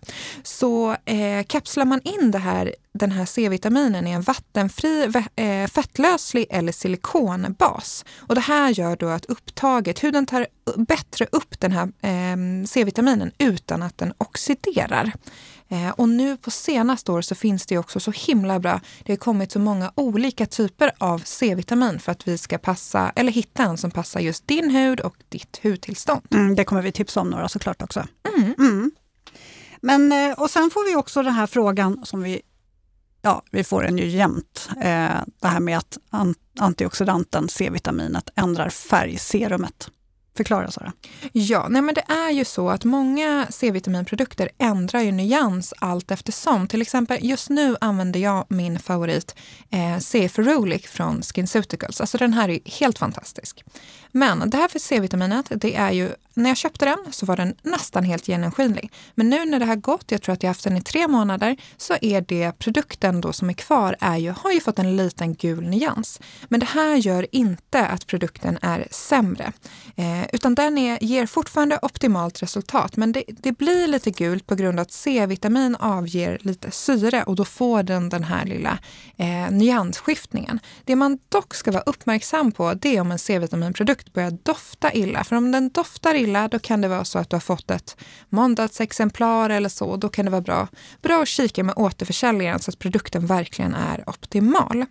så 0.44 0.96
eh, 1.06 1.46
kapslar 1.48 1.86
man 1.86 2.02
in 2.02 2.32
det 2.32 2.40
här 2.40 2.76
den 3.00 3.12
här 3.12 3.26
C-vitaminen 3.26 4.08
i 4.08 4.12
en 4.12 4.22
vattenfri, 4.22 5.12
eh, 5.36 5.68
fettlöslig 5.68 6.46
eller 6.50 6.72
silikonbas. 6.72 8.06
Och 8.18 8.36
det 8.36 8.42
här 8.42 8.70
gör 8.70 8.96
då 8.96 9.08
att 9.08 9.26
upptaget, 9.26 10.04
huden 10.04 10.26
tar 10.26 10.48
bättre 10.78 11.28
upp 11.32 11.60
den 11.60 11.72
här 11.72 11.84
eh, 12.02 12.66
C-vitaminen 12.66 13.32
utan 13.38 13.84
att 13.84 13.98
den 13.98 14.14
oxiderar. 14.18 15.14
Eh, 15.70 15.90
och 15.90 16.10
nu 16.10 16.38
på 16.38 16.52
senaste 16.52 17.12
år 17.12 17.22
så 17.22 17.36
finns 17.36 17.66
det 17.66 17.78
också 17.78 18.00
så 18.00 18.12
himla 18.12 18.60
bra, 18.60 18.82
det 19.04 19.12
har 19.12 19.18
kommit 19.18 19.52
så 19.52 19.60
många 19.60 19.92
olika 19.96 20.46
typer 20.46 20.92
av 20.98 21.20
C-vitamin 21.26 22.00
för 22.00 22.12
att 22.12 22.28
vi 22.28 22.38
ska 22.38 22.58
passa, 22.58 23.12
eller 23.16 23.32
hitta 23.32 23.64
en 23.64 23.78
som 23.78 23.92
passar 23.92 24.20
just 24.20 24.48
din 24.48 24.70
hud 24.70 25.00
och 25.00 25.16
ditt 25.30 25.60
hudtillstånd. 25.64 26.22
Mm, 26.32 26.56
det 26.56 26.64
kommer 26.64 26.82
vi 26.82 26.92
tipsa 26.92 27.22
om 27.22 27.30
några 27.30 27.50
såklart 27.50 27.82
också. 27.82 28.08
Mm. 28.38 28.54
Mm. 28.58 28.92
Men, 29.82 30.34
och 30.38 30.50
sen 30.50 30.72
får 30.74 30.90
vi 30.90 30.96
också 30.96 31.24
den 31.24 31.34
här 31.34 31.48
frågan 31.48 32.06
som 32.06 32.24
vi 32.24 32.42
ja, 33.26 33.42
vi 33.52 33.64
får 33.64 33.84
den 33.84 33.98
ju 33.98 34.08
jämt. 34.08 34.70
Eh, 34.78 35.22
det 35.42 35.48
här 35.48 35.60
med 35.60 35.78
att 35.78 35.98
antioxidanten 36.60 37.50
C-vitaminet 37.50 38.30
ändrar 38.36 38.70
färgserumet. 38.70 39.90
Förklara 40.38 40.72
Sara. 40.72 40.94
Ja, 41.32 41.68
nej 41.70 41.82
men 41.82 41.96
det 41.96 42.04
är 42.08 42.32
ju 42.32 42.46
så 42.46 42.70
att 42.70 42.84
många 42.84 43.48
C-vitaminprodukter 43.50 44.50
ändrar 44.58 45.00
ju 45.00 45.12
nyans 45.12 45.74
allt 45.80 46.12
eftersom. 46.12 46.68
Till 46.68 46.82
exempel 46.82 47.18
just 47.22 47.50
nu 47.50 47.76
använder 47.82 48.20
jag 48.20 48.46
min 48.50 48.80
favorit 48.80 49.36
eh, 49.70 50.00
C-Ferulic 50.00 50.86
från 50.86 51.22
SkinCeuticals. 51.24 52.02
Alltså 52.02 52.18
den 52.18 52.34
här 52.34 52.50
är 52.50 52.60
helt 52.80 53.00
fantastisk. 53.00 53.64
Men 54.18 54.50
det 54.50 54.58
här 54.58 54.68
för 54.68 54.80
C-vitaminet, 54.80 55.46
det 55.50 55.76
är 55.76 55.92
ju, 55.92 56.10
när 56.34 56.50
jag 56.50 56.58
köpte 56.58 56.86
den 56.86 56.98
så 57.12 57.26
var 57.26 57.38
den 57.38 57.56
nästan 57.62 58.04
helt 58.04 58.28
genomskinlig. 58.28 58.92
Men 59.16 59.30
nu 59.30 59.46
när 59.46 59.60
det 59.60 59.66
har 59.66 59.76
gått, 59.76 60.12
jag 60.12 60.22
tror 60.22 60.34
att 60.34 60.44
jag 60.44 60.50
haft 60.50 60.64
den 60.64 60.78
i 60.78 60.82
tre 60.82 61.08
månader, 61.08 61.58
så 61.78 61.96
är 62.02 62.22
det 62.22 62.52
produkten 62.60 63.22
då 63.22 63.34
som 63.34 63.50
är 63.50 63.54
kvar 63.54 63.96
är 64.00 64.18
ju, 64.18 64.32
har 64.32 64.52
ju 64.52 64.60
fått 64.60 64.80
en 64.80 64.98
liten 64.98 65.34
gul 65.34 65.64
nyans. 65.68 66.20
Men 66.48 66.60
det 66.60 66.66
här 66.66 66.96
gör 66.96 67.28
inte 67.32 67.86
att 67.86 68.08
produkten 68.08 68.58
är 68.62 68.88
sämre. 68.92 69.54
Eh, 69.96 70.26
utan 70.34 70.56
den 70.56 70.78
är, 70.78 71.04
ger 71.04 71.26
fortfarande 71.26 71.80
optimalt 71.82 72.44
resultat. 72.44 72.98
Men 72.98 73.12
det, 73.12 73.24
det 73.28 73.52
blir 73.52 73.88
lite 73.88 74.12
gult 74.12 74.48
på 74.48 74.56
grund 74.56 74.80
av 74.80 74.84
att 74.84 74.92
C-vitamin 74.92 75.76
avger 75.76 76.38
lite 76.42 76.72
syre 76.72 77.24
och 77.24 77.36
då 77.36 77.46
får 77.46 77.84
den 77.84 78.10
den 78.10 78.24
här 78.24 78.46
lilla 78.46 78.80
eh, 79.18 79.52
nyansskiftningen. 79.52 80.60
Det 80.84 80.96
man 80.96 81.20
dock 81.30 81.56
ska 81.56 81.72
vara 81.72 81.84
uppmärksam 81.84 82.52
på 82.52 82.74
det 82.74 82.98
är 82.98 83.02
om 83.02 83.12
en 83.12 83.20
C-vitaminprodukt 83.20 84.05
produkt 84.06 84.14
börjar 84.14 84.32
dofta 84.44 84.94
illa. 84.94 85.24
För 85.24 85.36
om 85.36 85.52
den 85.52 85.70
doftar 85.70 86.16
illa, 86.16 86.48
då 86.48 86.60
kan 86.60 86.82
det 86.82 86.88
vara 86.88 87.06
så 87.06 87.20
att 87.20 87.30
du 87.30 87.36
har 87.36 87.42
fått 87.42 87.72
ett 87.72 87.98
måndagsexemplar 88.30 89.50
eller 89.50 89.70
så. 89.70 89.98
Då 89.98 90.10
kan 90.10 90.26
det 90.26 90.32
vara 90.32 90.42
bra, 90.42 90.68
bra 91.02 91.22
att 91.22 91.28
kika 91.28 91.64
med 91.64 91.74
återförsäljaren 91.78 92.60
så 92.60 92.72
att 92.72 92.80
produkten 92.80 93.28
verkligen 93.28 93.74
är 93.74 94.04
optimal. 94.10 94.86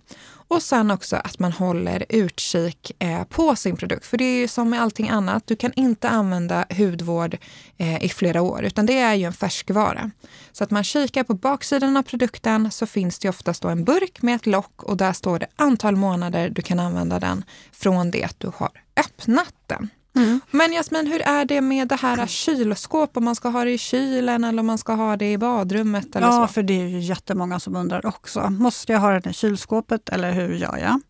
Och 0.49 0.63
sen 0.63 0.91
också 0.91 1.17
att 1.17 1.39
man 1.39 1.53
håller 1.53 2.05
utkik 2.09 2.93
eh, 2.99 3.25
på 3.25 3.57
sin 3.57 3.77
produkt. 3.77 4.07
För 4.07 4.19
det 4.19 4.25
är 4.25 4.41
ju 4.41 4.49
som 4.49 4.71
med 4.71 4.83
allting 4.83 5.09
annat, 5.09 5.47
du 5.47 5.57
kan 5.57 5.73
inte 5.77 6.09
använda 6.09 6.67
hudvård 6.71 7.37
eh, 7.79 8.05
i 8.05 8.09
flera 8.09 8.43
år, 8.43 8.65
utan 8.65 8.87
det 8.87 8.99
är 8.99 9.15
ju 9.15 9.25
en 9.25 9.33
färskvara. 9.33 10.11
Så 10.53 10.65
att 10.65 10.71
man 10.71 10.85
kikar 10.85 11.25
på 11.25 11.35
baksidan 11.35 11.97
av 11.97 12.03
produkten 12.03 12.71
så 12.71 12.87
finns 12.87 13.19
det 13.19 13.29
oftast 13.29 13.63
då 13.63 13.69
en 13.69 13.85
burk 13.85 14.23
med 14.23 14.35
ett 14.35 14.47
lock 14.47 14.83
och 14.83 14.97
där 14.97 15.13
står 15.13 15.39
det 15.39 15.47
antal 15.57 15.97
månader 15.97 16.51
du 16.51 16.63
kan 16.63 16.81
använda 16.81 17.21
den 17.21 17.45
från 17.73 18.11
det 18.11 18.25
att 18.25 18.41
du 18.41 18.53
har 18.57 18.84
öppnat 18.97 19.55
den. 19.67 19.89
Mm. 20.17 20.41
Men 20.51 20.73
Jasmin, 20.73 21.07
hur 21.07 21.23
är 21.23 21.45
det 21.45 21.61
med 21.61 21.89
det 21.89 21.97
här 21.97 22.27
kylskåp? 22.27 23.17
Om 23.17 23.25
man 23.25 23.35
ska 23.35 23.49
ha 23.49 23.65
det 23.65 23.71
i 23.71 23.79
kylen 23.79 24.45
eller 24.45 24.61
om 24.61 24.67
man 24.67 24.79
ska 24.79 24.93
ha 24.93 25.17
det 25.17 25.33
i 25.33 25.39
badrummet? 25.39 26.17
Eller 26.17 26.27
ja, 26.27 26.47
så? 26.47 26.53
för 26.53 26.63
det 26.63 26.83
är 26.83 26.87
ju 26.87 26.99
jättemånga 26.99 27.61
som 27.61 27.77
undrar 27.77 28.07
också. 28.07 28.51
Måste 28.51 28.93
jag 28.93 29.01
ha 29.01 29.11
den 29.11 29.31
i 29.31 29.35
kylskåpet 29.35 30.09
eller 30.09 30.33
hur 30.33 30.55
gör 30.55 30.77
jag? 30.77 31.01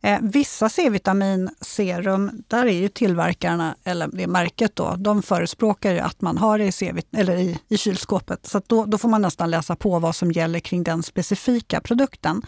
Eh, 0.00 0.18
vissa 0.22 0.68
C-vitaminserum, 0.68 2.42
där 2.48 2.66
är 2.66 2.72
ju 2.72 2.88
tillverkarna, 2.88 3.76
eller 3.84 4.08
det 4.12 4.26
märket 4.26 4.76
då, 4.76 4.94
de 4.98 5.22
förespråkar 5.22 5.92
ju 5.92 5.98
att 5.98 6.20
man 6.20 6.38
har 6.38 6.58
det 6.58 6.64
i, 6.64 6.72
C 6.72 6.94
eller 7.12 7.36
i, 7.36 7.58
i 7.68 7.78
kylskåpet. 7.78 8.46
Så 8.46 8.60
då, 8.66 8.84
då 8.84 8.98
får 8.98 9.08
man 9.08 9.22
nästan 9.22 9.50
läsa 9.50 9.76
på 9.76 9.98
vad 9.98 10.16
som 10.16 10.32
gäller 10.32 10.60
kring 10.60 10.84
den 10.84 11.02
specifika 11.02 11.80
produkten. 11.80 12.42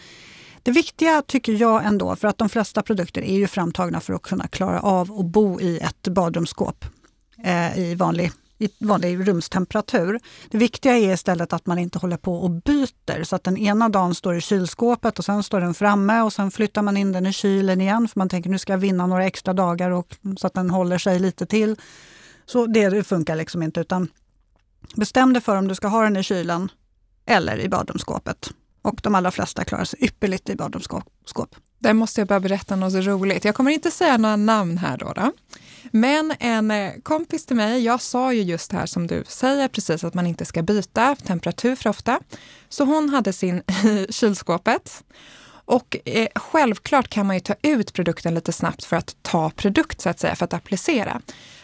Det 0.62 0.70
viktiga 0.70 1.22
tycker 1.22 1.52
jag 1.52 1.84
ändå, 1.84 2.16
för 2.16 2.28
att 2.28 2.38
de 2.38 2.48
flesta 2.48 2.82
produkter 2.82 3.22
är 3.22 3.36
ju 3.36 3.46
framtagna 3.46 4.00
för 4.00 4.14
att 4.14 4.22
kunna 4.22 4.48
klara 4.48 4.80
av 4.80 5.12
att 5.12 5.26
bo 5.26 5.60
i 5.60 5.78
ett 5.78 6.08
badrumsskåp 6.08 6.84
eh, 7.44 7.78
i 7.78 7.94
vanlig 7.94 8.32
i 8.58 8.68
vanlig 8.78 9.28
rumstemperatur. 9.28 10.20
Det 10.50 10.58
viktiga 10.58 10.96
är 10.96 11.12
istället 11.12 11.52
att 11.52 11.66
man 11.66 11.78
inte 11.78 11.98
håller 11.98 12.16
på 12.16 12.34
och 12.34 12.50
byter 12.50 13.24
så 13.24 13.36
att 13.36 13.44
den 13.44 13.56
ena 13.56 13.88
dagen 13.88 14.14
står 14.14 14.36
i 14.36 14.40
kylskåpet 14.40 15.18
och 15.18 15.24
sen 15.24 15.42
står 15.42 15.60
den 15.60 15.74
framme 15.74 16.20
och 16.20 16.32
sen 16.32 16.50
flyttar 16.50 16.82
man 16.82 16.96
in 16.96 17.12
den 17.12 17.26
i 17.26 17.32
kylen 17.32 17.80
igen 17.80 18.08
för 18.08 18.20
man 18.20 18.28
tänker 18.28 18.50
nu 18.50 18.58
ska 18.58 18.72
jag 18.72 18.78
vinna 18.78 19.06
några 19.06 19.26
extra 19.26 19.54
dagar 19.54 19.90
och, 19.90 20.16
så 20.36 20.46
att 20.46 20.54
den 20.54 20.70
håller 20.70 20.98
sig 20.98 21.18
lite 21.18 21.46
till. 21.46 21.76
Så 22.46 22.66
det, 22.66 22.88
det 22.88 23.04
funkar 23.04 23.36
liksom 23.36 23.62
inte 23.62 23.80
utan 23.80 24.08
bestäm 24.96 25.32
dig 25.32 25.42
för 25.42 25.56
om 25.56 25.68
du 25.68 25.74
ska 25.74 25.88
ha 25.88 26.02
den 26.02 26.16
i 26.16 26.22
kylen 26.22 26.70
eller 27.26 27.60
i 27.60 27.68
badrumsskåpet. 27.68 28.50
Och 28.82 29.00
de 29.02 29.14
allra 29.14 29.30
flesta 29.30 29.64
klarar 29.64 29.84
sig 29.84 30.04
ypperligt 30.04 30.48
i 30.48 30.56
badrumsskåp. 30.56 31.56
Där 31.78 31.94
måste 31.94 32.20
jag 32.20 32.28
bara 32.28 32.40
berätta 32.40 32.76
något 32.76 32.94
roligt. 33.06 33.44
Jag 33.44 33.54
kommer 33.54 33.70
inte 33.70 33.90
säga 33.90 34.18
några 34.18 34.36
namn 34.36 34.78
här 34.78 34.96
då. 34.96 35.12
då. 35.12 35.32
Men 35.90 36.34
en 36.40 36.70
eh, 36.70 36.92
kompis 37.02 37.46
till 37.46 37.56
mig, 37.56 37.84
jag 37.84 38.00
sa 38.00 38.32
ju 38.32 38.42
just 38.42 38.70
det 38.70 38.76
här 38.76 38.86
som 38.86 39.06
du 39.06 39.24
säger 39.28 39.68
precis 39.68 40.04
att 40.04 40.14
man 40.14 40.26
inte 40.26 40.44
ska 40.44 40.62
byta 40.62 41.16
temperatur 41.16 41.76
för 41.76 41.90
ofta. 41.90 42.20
Så 42.68 42.84
hon 42.84 43.08
hade 43.08 43.32
sin 43.32 43.62
i 43.84 44.06
kylskåpet. 44.10 45.04
Och 45.68 45.96
eh, 46.04 46.28
självklart 46.34 47.08
kan 47.08 47.26
man 47.26 47.36
ju 47.36 47.40
ta 47.40 47.54
ut 47.62 47.92
produkten 47.92 48.34
lite 48.34 48.52
snabbt 48.52 48.84
för 48.84 48.96
att 48.96 49.16
ta 49.22 49.50
produkt 49.50 50.00
så 50.00 50.08
att 50.08 50.20
säga, 50.20 50.36
för 50.36 50.44
att 50.44 50.54
applicera. 50.54 51.20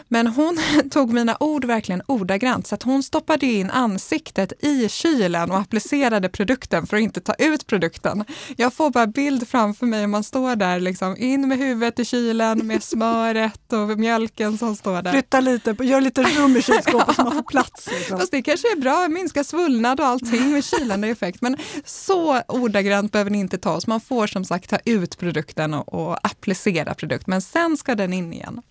Men 0.08 0.26
hon 0.26 0.58
tog 0.90 1.12
mina 1.12 1.36
ord 1.40 1.64
verkligen 1.64 2.02
ordagrant 2.06 2.66
så 2.66 2.74
att 2.74 2.82
hon 2.82 3.02
stoppade 3.02 3.46
in 3.46 3.70
ansiktet 3.70 4.52
i 4.64 4.88
kylen 4.88 5.50
och 5.50 5.58
applicerade 5.58 6.28
produkten 6.28 6.86
för 6.86 6.96
att 6.96 7.02
inte 7.02 7.20
ta 7.20 7.34
ut 7.34 7.66
produkten. 7.66 8.24
Jag 8.56 8.72
får 8.72 8.90
bara 8.90 9.06
bild 9.06 9.48
framför 9.48 9.86
mig 9.86 10.06
man 10.06 10.24
står 10.24 10.56
där 10.56 10.80
liksom 10.80 11.16
in 11.16 11.48
med 11.48 11.58
huvudet 11.58 11.98
i 11.98 12.04
kylen 12.04 12.66
med 12.66 12.82
smöret 12.82 13.72
och 13.72 13.98
mjölken 13.98 14.58
som 14.58 14.76
står 14.76 15.02
där. 15.02 15.12
Flytta 15.12 15.40
lite, 15.40 15.76
gör 15.80 16.00
lite 16.00 16.22
rum 16.22 16.56
i 16.56 16.62
kylskåpet 16.62 17.16
så 17.16 17.22
man 17.22 17.32
får 17.32 17.42
plats. 17.42 17.88
Liksom. 17.90 18.18
Fast 18.18 18.30
det 18.30 18.42
kanske 18.42 18.72
är 18.72 18.80
bra, 18.80 19.08
minska 19.08 19.44
svullnad 19.44 20.00
och 20.00 20.06
allting 20.06 20.52
med 20.52 20.64
kylande 20.64 21.08
effekt. 21.08 21.40
Men 21.40 21.56
så 21.84 22.40
ordagrant 22.48 23.12
behöver 23.12 23.30
ni 23.30 23.38
inte 23.38 23.58
ta 23.58 23.72
oss. 23.72 23.86
Man 23.86 24.00
får 24.00 24.26
som 24.26 24.44
sagt 24.44 24.70
ta 24.70 24.78
ut 24.84 25.18
produkten 25.18 25.74
och, 25.74 25.94
och 25.94 26.26
applicera 26.26 26.94
produkten, 26.94 27.30
men 27.30 27.42
sen 27.42 27.76
ska 27.76 27.94
den 27.94 28.12
in 28.12 28.32
igen. 28.32 28.62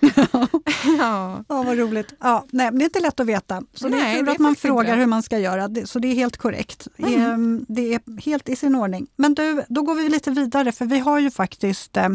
ja. 0.98 1.44
ja, 1.48 1.62
vad 1.62 1.78
roligt. 1.78 2.14
Ja, 2.20 2.44
nej, 2.50 2.70
det 2.72 2.82
är 2.82 2.84
inte 2.84 3.00
lätt 3.00 3.20
att 3.20 3.26
veta. 3.26 3.62
Så 3.74 3.88
nej, 3.88 4.00
det 4.00 4.06
är 4.06 4.16
kul 4.18 4.28
att 4.28 4.38
man 4.38 4.56
frågar 4.56 4.96
hur 4.96 5.06
man 5.06 5.22
ska 5.22 5.38
göra, 5.38 5.86
så 5.86 5.98
det 5.98 6.08
är 6.08 6.14
helt 6.14 6.36
korrekt. 6.36 6.88
Mm. 6.98 7.20
Ehm, 7.20 7.66
det 7.68 7.94
är 7.94 8.20
helt 8.20 8.48
i 8.48 8.56
sin 8.56 8.74
ordning. 8.74 9.06
Men 9.16 9.34
du, 9.34 9.64
då 9.68 9.82
går 9.82 9.94
vi 9.94 10.08
lite 10.08 10.30
vidare, 10.30 10.72
för 10.72 10.84
vi 10.84 10.98
har 10.98 11.18
ju 11.18 11.30
faktiskt... 11.30 11.96
Eh, 11.96 12.08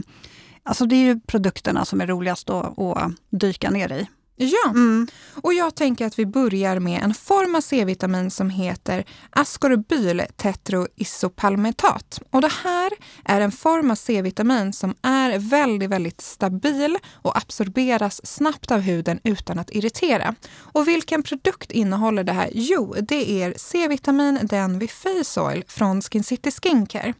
alltså 0.63 0.85
det 0.85 0.95
är 0.95 1.03
ju 1.03 1.19
produkterna 1.19 1.85
som 1.85 2.01
är 2.01 2.07
roligast 2.07 2.49
att, 2.49 2.79
att 2.79 3.11
dyka 3.29 3.69
ner 3.69 3.91
i. 3.91 4.07
Ja, 4.39 4.69
mm. 4.69 5.07
och 5.41 5.53
jag 5.53 5.75
tänker 5.75 6.05
att 6.05 6.19
vi 6.19 6.25
börjar 6.25 6.79
med 6.79 7.03
en 7.03 7.13
form 7.13 7.55
av 7.55 7.61
C-vitamin 7.61 8.31
som 8.31 8.49
heter 8.49 9.05
ascorbyl 9.29 10.23
tetroisopalmitat. 10.35 12.21
Och 12.31 12.41
det 12.41 12.51
här 12.63 12.91
är 13.25 13.41
en 13.41 13.51
form 13.51 13.91
av 13.91 13.95
C-vitamin 13.95 14.73
som 14.73 14.95
är 15.01 15.39
väldigt, 15.39 15.89
väldigt 15.89 16.21
stabil 16.21 16.97
och 17.13 17.37
absorberas 17.37 18.25
snabbt 18.25 18.71
av 18.71 18.79
huden 18.79 19.19
utan 19.23 19.59
att 19.59 19.69
irritera. 19.69 20.35
Och 20.57 20.87
vilken 20.87 21.23
produkt 21.23 21.71
innehåller 21.71 22.23
det 22.23 22.33
här? 22.33 22.49
Jo, 22.53 22.95
det 23.01 23.41
är 23.43 23.53
C-vitamin 23.57 24.39
den 24.43 24.79
vid 24.79 24.91
Face 24.91 25.41
Oil 25.41 25.63
från 25.67 26.01
Skin 26.01 26.23
City 26.23 26.51
Skincare. 26.51 27.13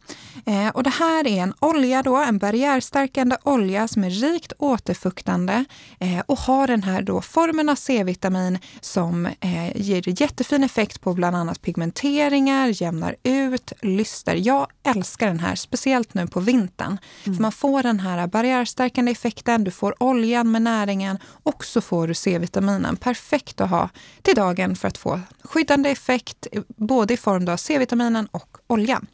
Eh, 0.46 0.68
och 0.68 0.82
det 0.82 0.90
här 0.90 1.26
är 1.26 1.42
en 1.42 1.54
olja 1.60 2.02
då, 2.02 2.16
en 2.16 2.38
barriärstärkande 2.38 3.36
olja 3.42 3.88
som 3.88 4.04
är 4.04 4.10
rikt 4.10 4.52
återfuktande 4.58 5.64
eh, 6.00 6.20
och 6.26 6.38
har 6.38 6.66
den 6.66 6.82
här 6.82 7.07
då 7.08 7.20
formen 7.20 7.68
av 7.68 7.74
C-vitamin 7.74 8.58
som 8.80 9.26
eh, 9.26 9.76
ger 9.76 10.22
jättefin 10.22 10.64
effekt 10.64 11.00
på 11.00 11.14
bland 11.14 11.36
annat 11.36 11.62
pigmenteringar, 11.62 12.82
jämnar 12.82 13.16
ut, 13.22 13.72
lyster. 13.82 14.34
Jag 14.34 14.66
älskar 14.82 15.26
den 15.26 15.40
här, 15.40 15.54
speciellt 15.54 16.14
nu 16.14 16.26
på 16.26 16.40
vintern. 16.40 16.98
Mm. 17.24 17.36
För 17.36 17.42
man 17.42 17.52
får 17.52 17.82
den 17.82 18.00
här 18.00 18.26
barriärstärkande 18.26 19.12
effekten, 19.12 19.64
du 19.64 19.70
får 19.70 20.02
oljan 20.02 20.50
med 20.50 20.62
näringen 20.62 21.18
och 21.42 21.64
så 21.64 21.80
får 21.80 22.08
du 22.08 22.14
C-vitaminen. 22.14 22.96
Perfekt 22.96 23.60
att 23.60 23.70
ha 23.70 23.88
till 24.22 24.34
dagen 24.34 24.76
för 24.76 24.88
att 24.88 24.98
få 24.98 25.20
skyddande 25.42 25.90
effekt 25.90 26.46
både 26.76 27.14
i 27.14 27.16
form 27.16 27.48
av 27.48 27.56
C-vitaminen 27.56 28.28
och 28.30 28.58
oljan. 28.66 29.06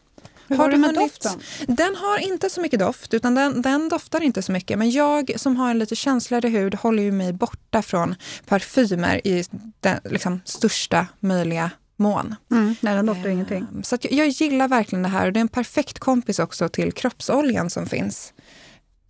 Hur 0.48 0.56
har 0.56 0.70
du 0.70 0.76
med 0.76 0.94
doften? 0.94 1.40
Den 1.66 1.96
har 1.96 2.18
inte 2.18 2.50
så 2.50 2.60
mycket 2.60 2.78
doft, 2.78 3.14
utan 3.14 3.34
den, 3.34 3.62
den, 3.62 3.88
doftar 3.88 4.22
inte 4.22 4.42
så 4.42 4.52
mycket. 4.52 4.78
Men 4.78 4.90
jag 4.90 5.32
som 5.36 5.56
har 5.56 5.70
en 5.70 5.78
lite 5.78 5.96
känsligare 5.96 6.48
hud 6.48 6.74
håller 6.74 7.02
ju 7.02 7.12
mig 7.12 7.32
borta 7.32 7.82
från 7.82 8.14
parfymer 8.46 9.26
i 9.26 9.44
den 9.80 9.98
liksom, 10.04 10.40
största 10.44 11.06
möjliga 11.20 11.70
mån. 11.96 12.34
Mm, 12.50 12.76
nej, 12.80 12.94
den 12.94 13.06
doftar 13.06 13.26
eh, 13.26 13.32
ingenting. 13.32 13.66
Så 13.82 13.96
jag, 14.00 14.12
jag, 14.12 14.28
gillar 14.28 14.68
verkligen 14.68 15.02
det 15.02 15.08
här 15.08 15.26
och 15.26 15.32
det 15.32 15.38
är 15.38 15.42
en 15.42 15.48
perfekt 15.48 15.98
kompis 15.98 16.38
också 16.38 16.68
till 16.68 16.92
kroppsoljan 16.92 17.70
som 17.70 17.86
finns. 17.86 18.32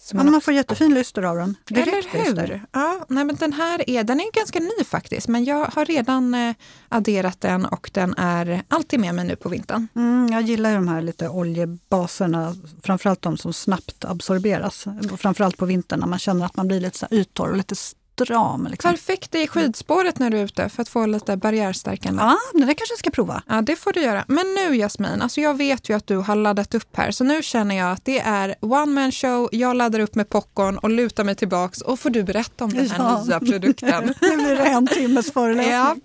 Så 0.04 0.16
man, 0.16 0.26
ja, 0.26 0.32
man 0.32 0.40
får 0.40 0.54
jättefin 0.54 0.94
lyster 0.94 1.22
av 1.22 1.36
den. 1.36 1.56
Direkt 1.64 1.88
Eller 1.88 2.24
hur? 2.24 2.24
Lyster. 2.24 2.62
Ja, 2.72 3.04
nej, 3.08 3.24
men 3.24 3.36
den 3.36 3.52
här 3.52 3.90
är, 3.90 4.04
den 4.04 4.20
är 4.20 4.32
ganska 4.32 4.60
ny 4.60 4.84
faktiskt, 4.84 5.28
men 5.28 5.44
jag 5.44 5.64
har 5.64 5.84
redan 5.84 6.34
eh, 6.34 6.54
adderat 6.88 7.40
den 7.40 7.64
och 7.64 7.90
den 7.92 8.14
är 8.18 8.62
alltid 8.68 9.00
med 9.00 9.14
mig 9.14 9.24
nu 9.24 9.36
på 9.36 9.48
vintern. 9.48 9.88
Mm, 9.96 10.28
jag 10.32 10.42
gillar 10.42 10.74
de 10.74 10.88
här 10.88 11.02
lite 11.02 11.28
oljebaserna, 11.28 12.54
framförallt 12.82 13.22
de 13.22 13.36
som 13.36 13.52
snabbt 13.52 14.04
absorberas. 14.04 14.84
Framförallt 15.16 15.56
på 15.56 15.66
vintern 15.66 16.00
när 16.00 16.06
man 16.06 16.18
känner 16.18 16.46
att 16.46 16.56
man 16.56 16.68
blir 16.68 16.80
lite 16.80 16.98
så 16.98 17.06
yttorr 17.10 17.50
och 17.50 17.56
lite 17.56 17.74
stram. 18.14 18.66
Liksom. 18.70 18.90
Perfekt 18.90 19.34
i 19.34 19.46
skidspåret 19.46 20.18
när 20.18 20.30
du 20.30 20.38
är 20.38 20.44
ute 20.44 20.68
för 20.68 20.82
att 20.82 20.88
få 20.88 21.06
lite 21.06 21.36
barriärstärkande. 21.36 22.22
Ja, 22.22 22.38
det 22.52 22.74
kanske 22.74 22.92
jag 22.92 22.98
ska 22.98 23.10
prova. 23.10 23.42
Ja, 23.48 23.62
det 23.62 23.76
får 23.76 23.92
du 23.92 24.00
göra. 24.00 24.24
Men 24.28 24.46
nu 24.54 24.76
Jasmin, 24.76 25.22
alltså 25.22 25.40
jag 25.40 25.58
vet 25.58 25.88
ju 25.88 25.96
att 25.96 26.06
du 26.06 26.16
har 26.16 26.36
laddat 26.36 26.74
upp 26.74 26.96
här 26.96 27.10
så 27.10 27.24
nu 27.24 27.42
känner 27.42 27.74
jag 27.76 27.92
att 27.92 28.04
det 28.04 28.18
är 28.18 28.54
one 28.60 28.92
man 28.92 29.12
show, 29.12 29.48
jag 29.52 29.76
laddar 29.76 30.00
upp 30.00 30.14
med 30.14 30.28
popcorn 30.28 30.78
och 30.78 30.90
lutar 30.90 31.24
mig 31.24 31.34
tillbaks 31.34 31.80
och 31.80 32.00
får 32.00 32.10
du 32.10 32.22
berätta 32.22 32.64
om 32.64 32.70
den 32.72 32.90
här 32.90 32.98
ja. 32.98 33.24
nya 33.24 33.40
produkten. 33.40 34.14
nu 34.20 34.36
blir 34.36 34.56
det 34.56 34.66
en 34.66 34.86
timmes 34.86 35.32
föreläsning. 35.32 35.72
Ja. 35.72 35.96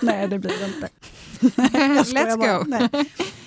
Nej, 0.00 0.28
det 0.28 0.38
blir 0.38 0.52
det 0.58 0.66
inte. 0.66 0.88
Let's 2.14 2.36
go! 2.36 2.88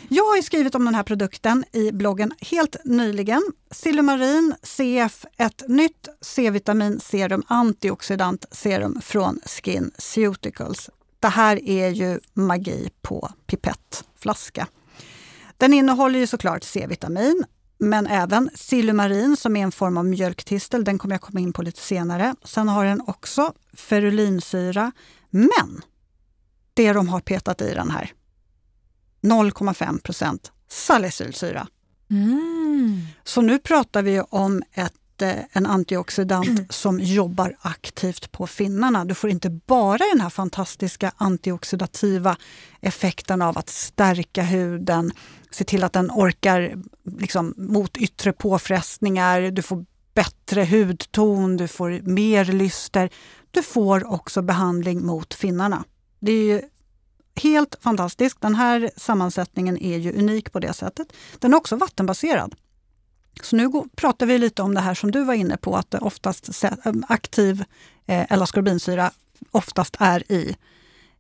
Jag 0.10 0.24
har 0.24 0.42
skrivit 0.42 0.76
om 0.76 0.86
den 0.86 0.96
här 0.96 1.04
produkten 1.04 1.66
i 1.72 1.92
bloggen 1.92 2.34
helt 2.42 2.76
nyligen. 2.86 3.42
Silumarin 3.72 4.56
CF, 4.62 5.26
ett 5.38 5.64
nytt 5.68 6.08
C-vitamin 6.22 7.00
serum, 7.00 7.44
antioxidant 7.48 8.46
serum 8.52 9.02
från 9.02 9.40
Skin 9.46 9.92
Ceuticals. 9.98 10.90
Det 11.20 11.28
här 11.28 11.70
är 11.70 11.90
ju 11.90 12.20
magi 12.34 12.90
på 13.02 13.30
pipettflaska. 13.48 14.68
Den 15.58 15.74
innehåller 15.74 16.20
ju 16.20 16.28
såklart 16.28 16.64
C-vitamin, 16.64 17.44
men 17.78 18.08
även 18.08 18.50
silumarin 18.56 19.38
som 19.38 19.56
är 19.56 19.64
en 19.64 19.72
form 19.72 19.98
av 19.98 20.06
mjölktistel. 20.06 20.84
Den 20.84 21.00
kommer 21.00 21.16
jag 21.16 21.22
komma 21.22 21.40
in 21.40 21.54
på 21.54 21.62
lite 21.62 21.82
senare. 21.82 22.36
Sen 22.44 22.70
har 22.70 22.86
den 22.86 23.02
också 23.08 23.54
ferulinsyra. 23.74 24.92
Men 25.30 25.82
det 26.74 26.94
de 26.94 27.10
har 27.10 27.20
petat 27.20 27.62
i 27.62 27.74
den 27.74 27.92
här, 27.92 28.14
0,5 29.22 30.02
procent 30.02 30.52
salicylsyra. 30.70 31.68
Mm. 32.12 33.02
Så 33.24 33.42
nu 33.42 33.60
pratar 33.60 34.02
vi 34.02 34.22
om 34.22 34.64
ett 34.74 35.22
eh, 35.22 35.36
en 35.52 35.66
antioxidant 35.66 36.48
mm. 36.48 36.66
som 36.70 37.00
jobbar 37.00 37.58
aktivt 37.62 38.32
på 38.32 38.48
finnarna. 38.48 39.06
Du 39.06 39.14
får 39.14 39.30
inte 39.30 39.50
bara 39.50 40.04
den 40.14 40.22
här 40.22 40.30
fantastiska 40.30 41.12
antioxidativa 41.18 42.38
effekten 42.82 43.42
av 43.42 43.58
att 43.58 43.70
stärka 43.70 44.44
huden, 44.44 45.12
se 45.52 45.64
till 45.64 45.84
att 45.84 45.94
den 45.94 46.12
orkar 46.12 46.76
liksom, 47.20 47.54
mot 47.58 47.98
yttre 47.98 48.34
påfrestningar, 48.34 49.42
du 49.42 49.62
får 49.62 49.86
bättre 50.14 50.66
hudton, 50.66 51.58
du 51.58 51.68
får 51.68 52.02
mer 52.04 52.46
lyster. 52.46 53.10
Du 53.52 53.64
får 53.64 54.12
också 54.12 54.42
behandling 54.42 55.06
mot 55.06 55.34
finnarna. 55.34 55.84
Det 56.20 56.52
är 56.52 56.62
helt 57.40 57.76
fantastiskt. 57.82 58.42
Den 58.42 58.56
här 58.56 58.92
sammansättningen 58.98 59.78
är 59.78 59.98
ju 59.98 60.20
unik 60.20 60.52
på 60.52 60.60
det 60.60 60.74
sättet. 60.74 61.14
Den 61.40 61.54
är 61.54 61.58
också 61.58 61.76
vattenbaserad. 61.76 62.56
Så 63.42 63.56
nu 63.56 63.72
pratar 63.96 64.26
vi 64.26 64.38
lite 64.38 64.62
om 64.62 64.74
det 64.74 64.82
här 64.82 64.94
som 64.94 65.12
du 65.12 65.24
var 65.24 65.34
inne 65.34 65.58
på, 65.58 65.76
att 65.76 65.96
oftast 65.96 66.64
aktiv 67.08 67.64
eh, 68.06 68.32
L-ascorbinsyra 68.32 69.12
oftast 69.52 69.96
är 70.00 70.32
i 70.32 70.56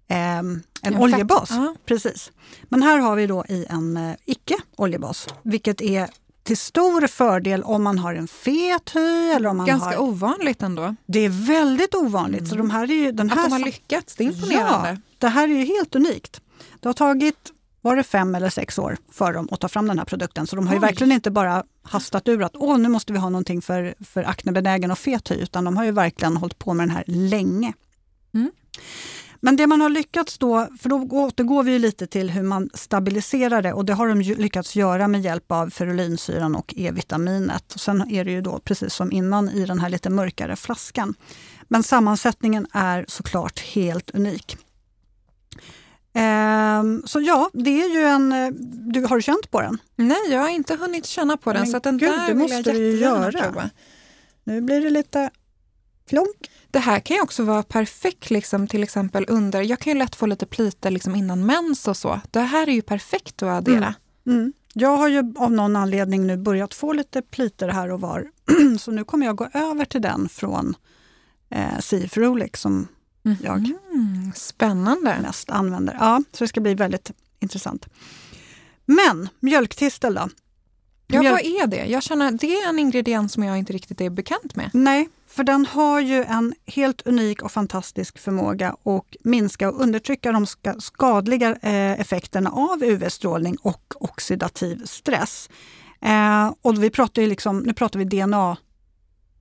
eh, 0.07 0.37
en 0.37 0.63
ja, 0.81 0.99
oljebas. 0.99 1.49
Ja. 1.49 1.75
Precis. 1.85 2.31
Men 2.63 2.83
här 2.83 2.97
har 2.97 3.15
vi 3.15 3.27
då 3.27 3.45
i 3.49 3.65
en 3.69 3.97
eh, 3.97 4.15
icke 4.25 4.55
oljebas, 4.75 5.27
vilket 5.43 5.81
är 5.81 6.09
till 6.43 6.57
stor 6.57 7.07
fördel 7.07 7.63
om 7.63 7.83
man 7.83 7.99
har 7.99 8.15
en 8.15 8.27
fet 8.27 8.95
hy. 8.95 9.31
Eller 9.31 9.49
om 9.49 9.57
man 9.57 9.65
Ganska 9.65 9.89
har... 9.89 10.01
ovanligt 10.01 10.61
ändå. 10.61 10.95
Det 11.05 11.19
är 11.19 11.47
väldigt 11.47 11.95
ovanligt. 11.95 12.39
Mm. 12.39 12.49
Så 12.49 12.55
de 12.55 12.69
här 12.69 12.91
är 12.91 12.95
ju, 12.95 13.11
den 13.11 13.31
Att 13.31 13.37
här... 13.37 13.43
de 13.43 13.51
har 13.51 13.59
lyckats, 13.59 14.15
det 14.15 14.23
är 14.23 14.25
imponerande. 14.25 14.89
Ja, 14.89 14.97
det 15.19 15.27
här 15.27 15.47
är 15.47 15.53
ju 15.53 15.65
helt 15.65 15.95
unikt. 15.95 16.41
Det 16.79 16.89
har 16.89 16.93
tagit 16.93 17.51
var 17.81 17.95
det 17.95 18.03
fem 18.03 18.35
eller 18.35 18.49
sex 18.49 18.79
år 18.79 18.97
för 19.11 19.33
dem 19.33 19.47
att 19.51 19.59
ta 19.59 19.67
fram 19.67 19.87
den 19.87 19.97
här 19.97 20.05
produkten. 20.05 20.47
Så 20.47 20.55
de 20.55 20.67
har 20.67 20.73
ju 20.73 20.79
verkligen 20.79 21.11
inte 21.11 21.31
bara 21.31 21.63
hastat 21.83 22.27
ur 22.27 22.43
att 22.43 22.55
Åh, 22.55 22.77
nu 22.77 22.89
måste 22.89 23.13
vi 23.13 23.19
ha 23.19 23.29
någonting 23.29 23.61
för, 23.61 23.95
för 23.99 24.23
aknebenägen 24.23 24.91
och 24.91 24.97
fet 24.97 25.31
hy, 25.31 25.35
utan 25.35 25.63
de 25.63 25.77
har 25.77 25.85
ju 25.85 25.91
verkligen 25.91 26.37
hållit 26.37 26.59
på 26.59 26.73
med 26.73 26.87
den 26.87 26.95
här 26.95 27.03
länge. 27.07 27.73
Mm. 28.33 28.51
Men 29.41 29.55
det 29.55 29.67
man 29.67 29.81
har 29.81 29.89
lyckats 29.89 30.37
då, 30.37 30.67
för 30.79 30.89
då 30.89 31.07
återgår 31.11 31.63
vi 31.63 31.79
lite 31.79 32.07
till 32.07 32.29
hur 32.29 32.43
man 32.43 32.69
stabiliserar 32.73 33.61
det 33.61 33.73
och 33.73 33.85
det 33.85 33.93
har 33.93 34.07
de 34.07 34.21
lyckats 34.21 34.75
göra 34.75 35.07
med 35.07 35.21
hjälp 35.21 35.51
av 35.51 35.69
ferulinsyran 35.69 36.55
och 36.55 36.73
E-vitaminet. 36.77 37.73
Och 37.73 37.79
sen 37.79 38.11
är 38.11 38.25
det 38.25 38.31
ju 38.31 38.41
då 38.41 38.59
precis 38.59 38.93
som 38.93 39.11
innan 39.11 39.49
i 39.49 39.65
den 39.65 39.79
här 39.79 39.89
lite 39.89 40.09
mörkare 40.09 40.55
flaskan. 40.55 41.13
Men 41.67 41.83
sammansättningen 41.83 42.67
är 42.71 43.05
såklart 43.07 43.59
helt 43.59 44.09
unik. 44.09 44.57
Ehm, 46.19 47.03
så 47.05 47.21
ja, 47.21 47.49
det 47.53 47.83
är 47.83 47.89
ju 47.89 48.01
en... 48.01 48.31
Eh, 48.31 48.49
du, 48.93 49.05
har 49.05 49.15
du 49.15 49.21
känt 49.21 49.51
på 49.51 49.61
den? 49.61 49.77
Nej, 49.95 50.17
jag 50.29 50.41
har 50.41 50.49
inte 50.49 50.75
hunnit 50.75 51.05
känna 51.05 51.37
på 51.37 51.53
den. 51.53 51.61
Men 51.61 51.71
så 51.71 51.79
den 51.79 51.97
gud, 51.97 52.09
där 52.09 52.27
det 52.27 52.35
måste 52.35 52.71
du 52.71 52.77
ju 52.77 52.97
göra. 52.97 53.31
Prova. 53.31 53.69
Nu 54.43 54.61
blir 54.61 54.81
det 54.81 54.89
lite 54.89 55.29
flonk. 56.09 56.51
Det 56.71 56.79
här 56.79 56.99
kan 56.99 57.15
ju 57.17 57.21
också 57.21 57.43
vara 57.43 57.63
perfekt 57.63 58.29
liksom, 58.29 58.67
till 58.67 58.83
exempel 58.83 59.25
under, 59.27 59.61
jag 59.61 59.79
kan 59.79 59.93
ju 59.93 59.99
lätt 59.99 60.15
få 60.15 60.25
lite 60.25 60.45
plitor 60.45 60.89
liksom 60.89 61.15
innan 61.15 61.45
mens 61.45 61.87
och 61.87 61.97
så. 61.97 62.21
Det 62.31 62.39
här 62.39 62.69
är 62.69 62.73
ju 62.73 62.81
perfekt 62.81 63.43
att 63.43 63.49
addera. 63.49 63.95
Mm. 64.25 64.39
Mm. 64.39 64.53
Jag 64.73 64.97
har 64.97 65.07
ju 65.07 65.33
av 65.37 65.51
någon 65.51 65.75
anledning 65.75 66.27
nu 66.27 66.37
börjat 66.37 66.73
få 66.73 66.93
lite 66.93 67.21
plitor 67.21 67.67
här 67.67 67.91
och 67.91 68.01
var. 68.01 68.27
så 68.79 68.91
nu 68.91 69.03
kommer 69.03 69.25
jag 69.25 69.35
gå 69.35 69.47
över 69.53 69.85
till 69.85 70.01
den 70.01 70.29
från 70.29 70.75
eh, 71.49 71.79
Sifrolic 71.79 72.51
som 72.55 72.87
mm. 73.31 73.37
jag 73.43 73.71
Spännande. 74.35 75.17
mest 75.21 75.49
använder. 75.49 75.97
Ja, 75.99 76.23
så 76.31 76.43
det 76.43 76.47
ska 76.47 76.61
bli 76.61 76.73
väldigt 76.73 77.11
intressant. 77.39 77.85
Men 78.85 79.29
mjölktistel 79.39 80.13
då? 80.13 80.29
Ja, 81.07 81.19
Mjölk... 81.19 81.31
vad 81.31 81.45
är 81.45 81.67
det? 81.67 81.85
Jag 81.85 82.03
känner 82.03 82.31
det 82.31 82.55
är 82.55 82.69
en 82.69 82.79
ingrediens 82.79 83.33
som 83.33 83.43
jag 83.43 83.57
inte 83.57 83.73
riktigt 83.73 84.01
är 84.01 84.09
bekant 84.09 84.55
med. 84.55 84.69
Nej, 84.73 85.09
för 85.27 85.43
den 85.43 85.65
har 85.65 85.99
ju 85.99 86.23
en 86.23 86.53
helt 86.65 87.07
unik 87.07 87.41
och 87.41 87.51
fantastisk 87.51 88.19
förmåga 88.19 88.69
att 88.69 89.15
minska 89.23 89.69
och 89.69 89.81
undertrycka 89.81 90.31
de 90.31 90.45
skadliga 90.79 91.49
eh, 91.49 91.99
effekterna 91.99 92.49
av 92.49 92.83
UV-strålning 92.83 93.57
och 93.61 93.93
oxidativ 93.95 94.85
stress. 94.85 95.49
Eh, 96.01 96.53
och 96.61 96.83
vi 96.83 96.89
pratar 96.89 97.21
ju 97.21 97.27
liksom, 97.27 97.59
nu 97.59 97.73
pratar 97.73 97.99
vi 97.99 98.05
DNA 98.05 98.57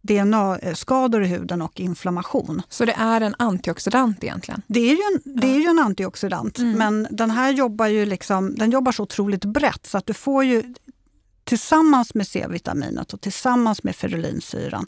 DNA-skador 0.06 1.24
i 1.24 1.26
huden 1.26 1.62
och 1.62 1.80
inflammation. 1.80 2.62
Så 2.68 2.84
det 2.84 2.92
är 2.92 3.20
en 3.20 3.34
antioxidant 3.38 4.24
egentligen? 4.24 4.62
Det 4.66 4.80
är 4.80 4.90
ju 4.90 5.00
en, 5.14 5.40
det 5.40 5.46
är 5.46 5.58
ju 5.58 5.66
en 5.66 5.78
antioxidant, 5.78 6.58
mm. 6.58 6.78
men 6.78 7.06
den 7.10 7.30
här 7.30 7.52
jobbar 7.52 7.86
ju 7.86 8.06
liksom, 8.06 8.54
den 8.54 8.70
jobbar 8.70 8.92
så 8.92 9.02
otroligt 9.02 9.44
brett 9.44 9.86
så 9.86 9.98
att 9.98 10.06
du 10.06 10.14
får 10.14 10.44
ju 10.44 10.74
tillsammans 11.44 12.14
med 12.14 12.26
C-vitaminet 12.26 13.12
och 13.12 13.20
tillsammans 13.20 13.82
med 13.82 13.96
ferulinsyran 13.96 14.86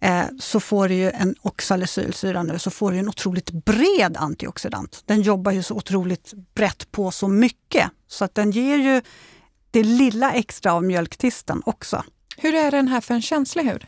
eh, 0.00 0.24
så 0.40 0.60
får 0.60 0.88
du 0.88 0.94
ju 0.94 1.10
en 1.10 1.34
oxalesylsyra 1.40 2.42
nu, 2.42 2.58
så 2.58 2.70
får 2.70 2.92
du 2.92 2.98
en 2.98 3.08
otroligt 3.08 3.50
bred 3.50 4.16
antioxidant. 4.16 5.02
Den 5.06 5.22
jobbar 5.22 5.52
ju 5.52 5.62
så 5.62 5.74
otroligt 5.74 6.32
brett 6.54 6.92
på 6.92 7.10
så 7.10 7.28
mycket 7.28 7.90
så 8.08 8.24
att 8.24 8.34
den 8.34 8.50
ger 8.50 8.76
ju 8.76 9.02
det 9.70 9.82
lilla 9.82 10.32
extra 10.32 10.72
av 10.72 10.84
mjölktisten 10.84 11.62
också. 11.66 12.04
Hur 12.36 12.54
är 12.54 12.70
den 12.70 12.88
här 12.88 13.00
för 13.00 13.14
en 13.14 13.22
känslig 13.22 13.64
hud? 13.64 13.86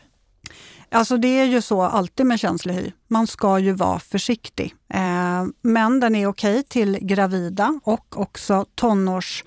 Alltså 0.91 1.17
det 1.17 1.27
är 1.27 1.45
ju 1.45 1.61
så 1.61 1.81
alltid 1.81 2.25
med 2.25 2.39
känslig 2.39 2.73
hy. 2.73 2.91
Man 3.07 3.27
ska 3.27 3.59
ju 3.59 3.71
vara 3.71 3.99
försiktig. 3.99 4.75
Eh, 4.93 5.45
men 5.61 5.99
den 5.99 6.15
är 6.15 6.27
okej 6.27 6.63
till 6.63 6.97
gravida 7.01 7.79
och 7.83 8.19
också 8.19 8.65
tonårs, 8.75 9.43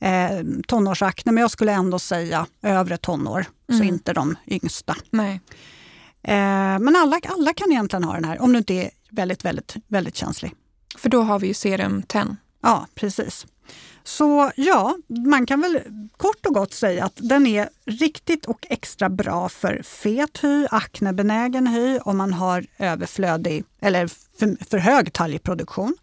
eh, 0.00 0.40
tonårsakne. 0.66 1.32
Men 1.32 1.40
jag 1.40 1.50
skulle 1.50 1.72
ändå 1.72 1.98
säga 1.98 2.46
övre 2.62 2.96
tonår, 2.96 3.44
mm. 3.68 3.80
så 3.80 3.84
inte 3.84 4.12
de 4.12 4.36
yngsta. 4.46 4.96
Nej. 5.10 5.40
Eh, 6.22 6.78
men 6.78 6.96
alla, 6.96 7.20
alla 7.24 7.52
kan 7.52 7.72
egentligen 7.72 8.04
ha 8.04 8.14
den 8.14 8.24
här, 8.24 8.42
om 8.42 8.52
du 8.52 8.58
inte 8.58 8.74
är 8.74 8.90
väldigt, 9.10 9.44
väldigt, 9.44 9.76
väldigt 9.88 10.16
känslig. 10.16 10.54
För 10.98 11.08
då 11.08 11.22
har 11.22 11.38
vi 11.38 11.46
ju 11.46 11.54
serum 11.54 12.02
10. 12.02 12.36
Ja, 12.62 12.86
precis. 12.94 13.46
Så 14.04 14.50
ja, 14.56 14.96
man 15.08 15.46
kan 15.46 15.60
väl 15.60 15.80
kort 16.16 16.46
och 16.46 16.54
gott 16.54 16.74
säga 16.74 17.04
att 17.04 17.16
den 17.16 17.46
är 17.46 17.68
riktigt 17.86 18.46
och 18.46 18.66
extra 18.70 19.08
bra 19.08 19.48
för 19.48 19.82
fet 19.82 20.44
hy, 20.44 20.66
aknebenägen 20.70 21.66
hy 21.66 21.98
om 21.98 22.16
man 22.16 22.32
har 22.32 22.66
överflödig 22.78 23.64
eller 23.80 24.06
för, 24.38 24.64
för 24.70 24.78
hög 24.78 25.12
talgproduktion. 25.12 25.96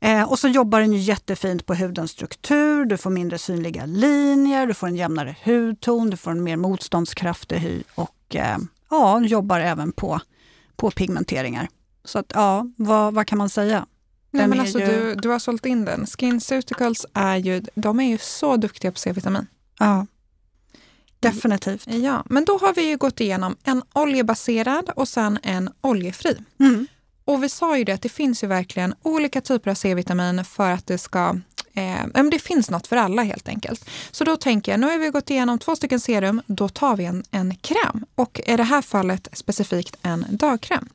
Eh, 0.00 0.30
och 0.30 0.38
så 0.38 0.48
jobbar 0.48 0.80
den 0.80 0.92
jättefint 0.92 1.66
på 1.66 1.74
hudens 1.74 2.10
struktur, 2.10 2.84
du 2.84 2.96
får 2.96 3.10
mindre 3.10 3.38
synliga 3.38 3.86
linjer, 3.86 4.66
du 4.66 4.74
får 4.74 4.86
en 4.86 4.96
jämnare 4.96 5.36
hudton, 5.44 6.10
du 6.10 6.16
får 6.16 6.30
en 6.30 6.42
mer 6.42 6.56
motståndskraftig 6.56 7.56
hy 7.56 7.82
och 7.94 8.36
eh, 8.36 8.58
ja, 8.90 9.20
jobbar 9.20 9.60
även 9.60 9.92
på, 9.92 10.20
på 10.76 10.90
pigmenteringar. 10.90 11.68
Så 12.04 12.18
att, 12.18 12.32
ja, 12.34 12.66
vad, 12.76 13.14
vad 13.14 13.26
kan 13.26 13.38
man 13.38 13.50
säga? 13.50 13.86
Nej, 14.30 14.46
men 14.46 14.60
alltså, 14.60 14.80
ju... 14.80 14.86
du, 14.86 15.14
du 15.14 15.28
har 15.28 15.38
sålt 15.38 15.66
in 15.66 15.84
den. 15.84 16.06
SkinCeuticals 16.06 17.06
är 17.14 17.36
ju, 17.36 17.62
de 17.74 18.00
är 18.00 18.08
ju 18.08 18.18
så 18.18 18.56
duktiga 18.56 18.92
på 18.92 18.98
C-vitamin. 18.98 19.46
Ja, 19.78 20.06
definitivt. 21.20 21.86
Ja, 21.86 22.24
men 22.26 22.44
då 22.44 22.58
har 22.58 22.74
vi 22.74 22.88
ju 22.88 22.96
gått 22.96 23.20
igenom 23.20 23.56
en 23.64 23.82
oljebaserad 23.92 24.90
och 24.96 25.08
sen 25.08 25.38
en 25.42 25.70
oljefri. 25.80 26.38
Mm. 26.60 26.86
Och 27.24 27.42
vi 27.44 27.48
sa 27.48 27.78
ju 27.78 27.84
det 27.84 27.92
att 27.92 28.02
det 28.02 28.08
finns 28.08 28.44
ju 28.44 28.46
verkligen 28.46 28.94
olika 29.02 29.40
typer 29.40 29.70
av 29.70 29.74
C-vitamin 29.74 30.44
för 30.44 30.70
att 30.70 30.86
det 30.86 30.98
ska 30.98 31.40
Eh, 31.76 32.24
det 32.30 32.38
finns 32.38 32.70
något 32.70 32.86
för 32.86 32.96
alla 32.96 33.22
helt 33.22 33.48
enkelt. 33.48 33.90
Så 34.10 34.24
då 34.24 34.36
tänker 34.36 34.72
jag, 34.72 34.80
nu 34.80 34.86
har 34.86 34.98
vi 34.98 35.10
gått 35.10 35.30
igenom 35.30 35.58
två 35.58 35.76
stycken 35.76 36.00
serum, 36.00 36.42
då 36.46 36.68
tar 36.68 36.96
vi 36.96 37.04
en, 37.04 37.24
en 37.30 37.56
kräm. 37.56 38.04
Och 38.14 38.40
i 38.46 38.56
det 38.56 38.62
här 38.62 38.82
fallet 38.82 39.28
specifikt 39.32 39.96
en 40.02 40.26
dagkräm. 40.30 40.88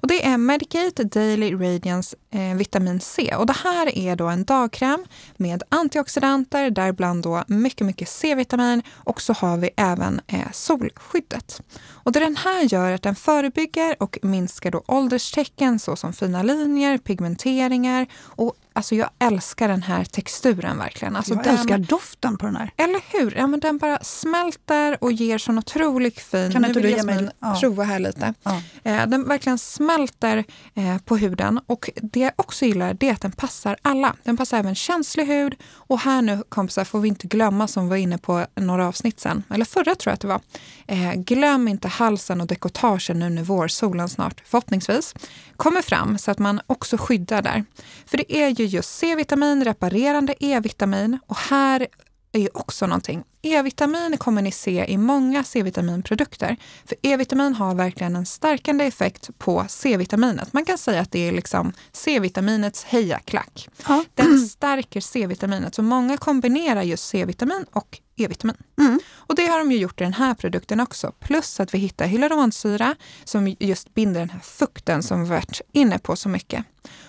Och 0.00 0.08
det 0.08 0.26
är 0.26 0.36
Medicate 0.36 1.04
Daily 1.04 1.54
Radiance 1.54 2.16
eh, 2.30 2.54
Vitamin 2.54 3.00
C. 3.00 3.34
Och 3.38 3.46
det 3.46 3.56
här 3.64 3.98
är 3.98 4.16
då 4.16 4.26
en 4.26 4.44
dagkräm 4.44 5.04
med 5.36 5.62
antioxidanter, 5.68 6.70
däribland 6.70 7.22
då 7.22 7.44
mycket, 7.46 7.86
mycket 7.86 8.08
C-vitamin 8.08 8.82
och 8.90 9.20
så 9.20 9.32
har 9.32 9.56
vi 9.56 9.70
även 9.76 10.20
eh, 10.26 10.50
solskyddet. 10.52 11.62
Och 11.90 12.12
det 12.12 12.20
den 12.20 12.36
här 12.36 12.62
gör 12.62 12.90
är 12.90 12.94
att 12.94 13.02
den 13.02 13.14
förebygger 13.14 13.96
och 14.02 14.18
minskar 14.22 14.70
då 14.70 14.82
ålderstecken 14.86 15.78
såsom 15.78 16.12
fina 16.12 16.42
linjer, 16.42 16.98
pigmenteringar 16.98 18.06
och 18.20 18.54
Alltså 18.78 18.94
jag 18.94 19.10
älskar 19.18 19.68
den 19.68 19.82
här 19.82 20.04
texturen 20.04 20.78
verkligen. 20.78 21.16
Alltså 21.16 21.34
jag 21.34 21.44
den, 21.44 21.54
älskar 21.54 21.78
doften 21.78 22.38
på 22.38 22.46
den 22.46 22.56
här. 22.56 22.70
Eller 22.76 23.00
hur? 23.12 23.34
Ja, 23.36 23.46
men 23.46 23.60
den 23.60 23.78
bara 23.78 23.98
smälter 24.02 24.98
och 25.00 25.12
ger 25.12 25.38
sån 25.38 25.58
otroligt 25.58 26.20
fin... 26.20 26.52
Kan 26.52 26.64
inte 26.64 26.80
du 26.80 26.90
ge 26.90 27.02
mig... 27.02 27.28
Ja. 27.40 27.56
prova 27.60 27.84
här 27.84 27.98
lite. 27.98 28.34
Ja. 28.42 28.62
Eh, 28.82 29.06
den 29.06 29.28
verkligen 29.28 29.58
smälter 29.58 30.44
eh, 30.74 30.98
på 30.98 31.16
huden 31.16 31.60
och 31.66 31.90
det 32.02 32.20
jag 32.20 32.32
också 32.36 32.64
gillar 32.64 32.94
det 32.94 33.08
är 33.08 33.12
att 33.12 33.20
den 33.20 33.32
passar 33.32 33.76
alla. 33.82 34.16
Den 34.22 34.36
passar 34.36 34.58
även 34.58 34.74
känslig 34.74 35.26
hud 35.26 35.54
och 35.72 36.00
här 36.00 36.22
nu 36.22 36.42
kompisar 36.48 36.84
får 36.84 37.00
vi 37.00 37.08
inte 37.08 37.26
glömma 37.26 37.68
som 37.68 37.84
vi 37.84 37.90
var 37.90 37.96
inne 37.96 38.18
på 38.18 38.46
några 38.54 38.88
avsnitt 38.88 39.20
sen, 39.20 39.42
eller 39.50 39.64
förra 39.64 39.94
tror 39.94 40.10
jag 40.10 40.14
att 40.14 40.20
det 40.20 40.28
var. 40.28 40.40
Eh, 40.86 41.14
glöm 41.14 41.68
inte 41.68 41.88
halsen 41.88 42.40
och 42.40 42.46
dekotagen 42.46 43.18
nu 43.18 43.30
när 43.30 43.42
vårsolen 43.42 44.08
snart 44.08 44.42
förhoppningsvis 44.44 45.14
kommer 45.56 45.82
fram 45.82 46.18
så 46.18 46.30
att 46.30 46.38
man 46.38 46.60
också 46.66 46.96
skyddar 46.98 47.42
där. 47.42 47.64
För 48.06 48.16
det 48.16 48.36
är 48.36 48.48
ju 48.48 48.64
just 48.68 48.98
C-vitamin, 48.98 49.64
reparerande 49.64 50.34
E-vitamin 50.40 51.18
och 51.26 51.36
här 51.36 51.86
är 52.32 52.40
ju 52.40 52.48
också 52.54 52.86
någonting. 52.86 53.24
E-vitamin 53.42 54.18
kommer 54.18 54.42
ni 54.42 54.52
se 54.52 54.84
i 54.88 54.96
många 54.96 55.44
C-vitaminprodukter. 55.44 56.56
För 56.84 56.96
E-vitamin 57.02 57.54
har 57.54 57.74
verkligen 57.74 58.16
en 58.16 58.26
stärkande 58.26 58.84
effekt 58.84 59.30
på 59.38 59.64
C-vitaminet. 59.68 60.52
Man 60.52 60.64
kan 60.64 60.78
säga 60.78 61.00
att 61.00 61.12
det 61.12 61.28
är 61.28 61.32
liksom 61.32 61.72
C-vitaminets 61.92 62.84
hejaklack. 62.84 63.68
Ja. 63.88 64.04
Den 64.14 64.40
stärker 64.40 65.00
C-vitaminet. 65.00 65.74
Så 65.74 65.82
många 65.82 66.16
kombinerar 66.16 66.82
just 66.82 67.08
C-vitamin 67.08 67.66
och 67.72 68.00
E-vitamin. 68.16 68.56
Mm. 68.80 69.00
Och 69.14 69.34
det 69.34 69.46
har 69.46 69.58
de 69.58 69.72
ju 69.72 69.78
gjort 69.78 70.00
i 70.00 70.04
den 70.04 70.12
här 70.12 70.34
produkten 70.34 70.80
också. 70.80 71.12
Plus 71.20 71.60
att 71.60 71.74
vi 71.74 71.78
hittar 71.78 72.06
hyaluronsyra 72.06 72.94
som 73.24 73.56
just 73.60 73.94
binder 73.94 74.20
den 74.20 74.30
här 74.30 74.40
fukten 74.40 75.02
som 75.02 75.22
vi 75.22 75.30
varit 75.30 75.60
inne 75.72 75.98
på 75.98 76.16
så 76.16 76.28
mycket. 76.28 76.64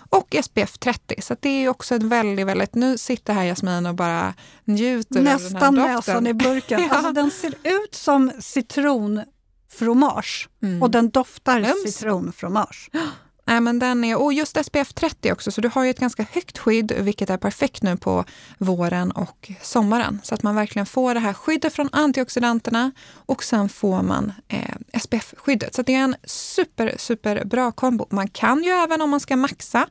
Och 0.09 0.35
SPF 0.43 0.77
30. 0.77 1.21
Så 1.21 1.35
det 1.39 1.49
är 1.49 1.69
också 1.69 1.95
ett 1.95 2.03
väldigt, 2.03 2.47
väldigt... 2.47 2.75
Nu 2.75 2.97
sitter 2.97 3.33
här 3.33 3.43
Jasmin 3.43 3.85
och 3.85 3.95
bara 3.95 4.33
njuter 4.65 5.21
Nästan 5.21 5.63
av 5.63 5.73
den 5.73 5.83
här 5.83 5.95
näsan 5.95 6.18
doften. 6.23 6.27
i 6.27 6.33
burken. 6.53 6.81
Ja. 6.89 6.95
Alltså, 6.95 7.11
den 7.11 7.31
ser 7.31 7.53
ut 7.63 7.95
som 7.95 8.31
citronfromage 8.39 10.49
Mm. 10.63 10.81
och 10.81 10.91
den 10.91 11.09
doftar 11.09 11.85
citronfromage. 11.87 12.89
Nej, 13.45 13.61
men 13.61 13.79
den 13.79 14.03
är, 14.03 14.21
och 14.21 14.33
just 14.33 14.65
SPF 14.65 14.93
30 14.93 15.31
också, 15.31 15.51
så 15.51 15.61
du 15.61 15.69
har 15.73 15.83
ju 15.83 15.89
ett 15.89 15.99
ganska 15.99 16.25
högt 16.31 16.57
skydd, 16.57 16.91
vilket 16.99 17.29
är 17.29 17.37
perfekt 17.37 17.83
nu 17.83 17.97
på 17.97 18.25
våren 18.57 19.11
och 19.11 19.51
sommaren. 19.61 20.19
Så 20.23 20.35
att 20.35 20.43
man 20.43 20.55
verkligen 20.55 20.85
får 20.85 21.13
det 21.13 21.19
här 21.19 21.33
skyddet 21.33 21.73
från 21.73 21.89
antioxidanterna 21.91 22.91
och 23.13 23.43
sen 23.43 23.69
får 23.69 24.01
man 24.01 24.33
eh, 24.47 24.75
SPF-skyddet. 24.99 25.75
Så 25.75 25.81
det 25.81 25.95
är 25.95 26.03
en 26.03 26.15
super, 26.23 26.95
super 26.97 27.45
bra 27.45 27.71
kombo. 27.71 28.07
Man 28.09 28.27
kan 28.29 28.63
ju 28.63 28.69
även 28.69 29.01
om 29.01 29.09
man 29.09 29.19
ska 29.19 29.35
maxa, 29.35 29.87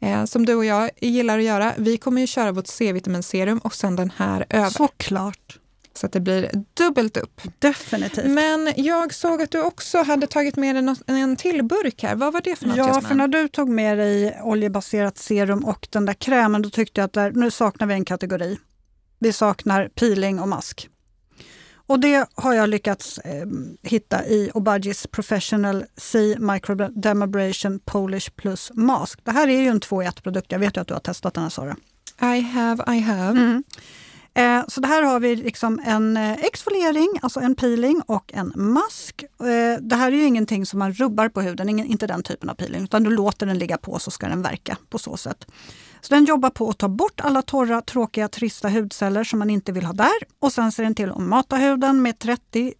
eh, 0.00 0.24
som 0.24 0.46
du 0.46 0.54
och 0.54 0.64
jag 0.64 0.90
gillar 1.00 1.38
att 1.38 1.44
göra. 1.44 1.72
Vi 1.78 1.96
kommer 1.96 2.20
ju 2.20 2.26
köra 2.26 2.52
vårt 2.52 2.66
C-vitaminserum 2.66 3.58
och 3.58 3.74
sen 3.74 3.96
den 3.96 4.12
här 4.16 4.46
över. 4.50 4.70
Så. 5.94 6.06
Att 6.06 6.12
det 6.12 6.20
blir 6.20 6.50
dubbelt 6.74 7.16
upp. 7.16 7.40
definitivt. 7.58 8.26
Men 8.26 8.72
jag 8.76 9.14
såg 9.14 9.42
att 9.42 9.50
du 9.50 9.62
också 9.62 10.02
hade 10.02 10.26
tagit 10.26 10.56
med 10.56 10.74
dig 10.74 10.82
något, 10.82 11.02
en 11.06 11.36
till 11.36 11.64
burk 11.64 12.02
här. 12.02 12.14
Vad 12.14 12.32
var 12.32 12.40
det 12.40 12.56
för 12.56 12.66
något 12.66 12.76
Ja, 12.76 13.00
för 13.00 13.14
när 13.14 13.28
du 13.28 13.48
tog 13.48 13.68
med 13.68 13.98
dig 13.98 14.40
oljebaserat 14.42 15.18
serum 15.18 15.64
och 15.64 15.88
den 15.90 16.06
där 16.06 16.14
krämen, 16.14 16.62
då 16.62 16.70
tyckte 16.70 17.00
jag 17.00 17.06
att 17.06 17.12
där, 17.12 17.30
nu 17.30 17.50
saknar 17.50 17.86
vi 17.86 17.94
en 17.94 18.04
kategori. 18.04 18.58
Vi 19.18 19.32
saknar 19.32 19.88
peeling 19.88 20.40
och 20.40 20.48
mask. 20.48 20.88
Och 21.86 22.00
det 22.00 22.28
har 22.34 22.54
jag 22.54 22.68
lyckats 22.68 23.18
eh, 23.18 23.46
hitta 23.82 24.26
i 24.26 24.50
Obagis 24.54 25.06
Professional 25.06 25.84
C 25.96 26.36
Microdermabrasion 26.38 27.78
Polish 27.78 28.30
Plus 28.36 28.70
Mask. 28.74 29.20
Det 29.24 29.30
här 29.30 29.48
är 29.48 29.60
ju 29.60 29.68
en 29.68 29.80
2 29.80 30.02
i 30.02 30.06
1-produkt. 30.06 30.52
Jag 30.52 30.58
vet 30.58 30.76
ju 30.76 30.80
att 30.80 30.88
du 30.88 30.94
har 30.94 31.00
testat 31.00 31.34
den 31.34 31.42
här 31.42 31.50
Sara. 31.50 31.76
I 32.20 32.40
have, 32.40 32.96
I 32.96 33.00
have. 33.00 33.40
Mm. 33.40 33.64
Eh, 34.34 34.62
så 34.68 34.80
det 34.80 34.88
här 34.88 35.02
har 35.02 35.20
vi 35.20 35.36
liksom 35.36 35.80
en 35.84 36.16
eh, 36.16 36.32
exfoliering, 36.32 37.18
alltså 37.22 37.40
en 37.40 37.54
peeling 37.54 38.02
och 38.06 38.32
en 38.34 38.52
mask. 38.54 39.24
Eh, 39.40 39.80
det 39.80 39.96
här 39.96 40.12
är 40.12 40.16
ju 40.16 40.24
ingenting 40.24 40.66
som 40.66 40.78
man 40.78 40.92
rubbar 40.92 41.28
på 41.28 41.40
huden, 41.40 41.68
ingen, 41.68 41.86
inte 41.86 42.06
den 42.06 42.22
typen 42.22 42.48
av 42.48 42.54
peeling, 42.54 42.84
utan 42.84 43.02
du 43.02 43.10
låter 43.10 43.46
den 43.46 43.58
ligga 43.58 43.76
på 43.78 43.98
så 43.98 44.10
ska 44.10 44.28
den 44.28 44.42
verka 44.42 44.76
på 44.88 44.98
så 44.98 45.16
sätt. 45.16 45.46
Så 46.00 46.14
den 46.14 46.24
jobbar 46.24 46.50
på 46.50 46.68
att 46.68 46.78
ta 46.78 46.88
bort 46.88 47.20
alla 47.20 47.42
torra, 47.42 47.80
tråkiga, 47.80 48.28
trista 48.28 48.68
hudceller 48.68 49.24
som 49.24 49.38
man 49.38 49.50
inte 49.50 49.72
vill 49.72 49.84
ha 49.84 49.92
där. 49.92 50.18
Och 50.38 50.52
sen 50.52 50.72
ser 50.72 50.82
den 50.82 50.94
till 50.94 51.10
att 51.10 51.22
mata 51.22 51.56
huden 51.56 52.02
med 52.02 52.14
30% 52.18 52.74